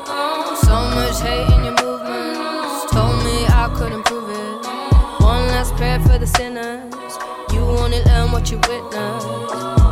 So 0.61 0.75
much 0.95 1.19
hate 1.19 1.49
in 1.55 1.63
your 1.65 1.77
movements. 1.81 2.91
Told 2.93 3.17
me 3.25 3.37
I 3.47 3.73
couldn't 3.75 4.05
prove 4.05 4.29
it. 4.29 5.23
One 5.23 5.47
last 5.47 5.73
prayer 5.73 5.99
for 6.01 6.19
the 6.19 6.27
sinners. 6.27 6.93
You 7.51 7.61
only 7.61 8.03
learn 8.03 8.31
what 8.31 8.51
you 8.51 8.57
witness. 8.69 9.88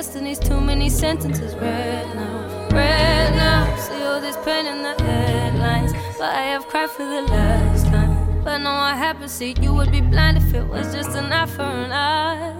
Destinies, 0.00 0.38
too 0.38 0.58
many 0.58 0.88
sentences 0.88 1.54
read 1.56 2.06
now. 2.14 2.68
Read 2.72 3.34
now. 3.36 3.76
See 3.76 4.02
all 4.02 4.18
this 4.18 4.34
pain 4.46 4.64
in 4.64 4.82
the 4.82 4.94
headlines. 5.02 5.92
But 6.16 6.34
I 6.34 6.44
have 6.52 6.66
cried 6.68 6.88
for 6.88 7.04
the 7.04 7.20
last 7.20 7.84
time. 7.88 8.42
But 8.42 8.58
no, 8.62 8.70
I 8.70 8.94
haven't 8.94 9.28
seen 9.28 9.62
you 9.62 9.74
would 9.74 9.92
be 9.92 10.00
blind 10.00 10.38
if 10.38 10.54
it 10.54 10.66
was 10.66 10.94
just 10.94 11.10
an 11.10 11.30
eye 11.30 11.44
for 11.44 11.64
an 11.84 11.92
eye. 11.92 12.59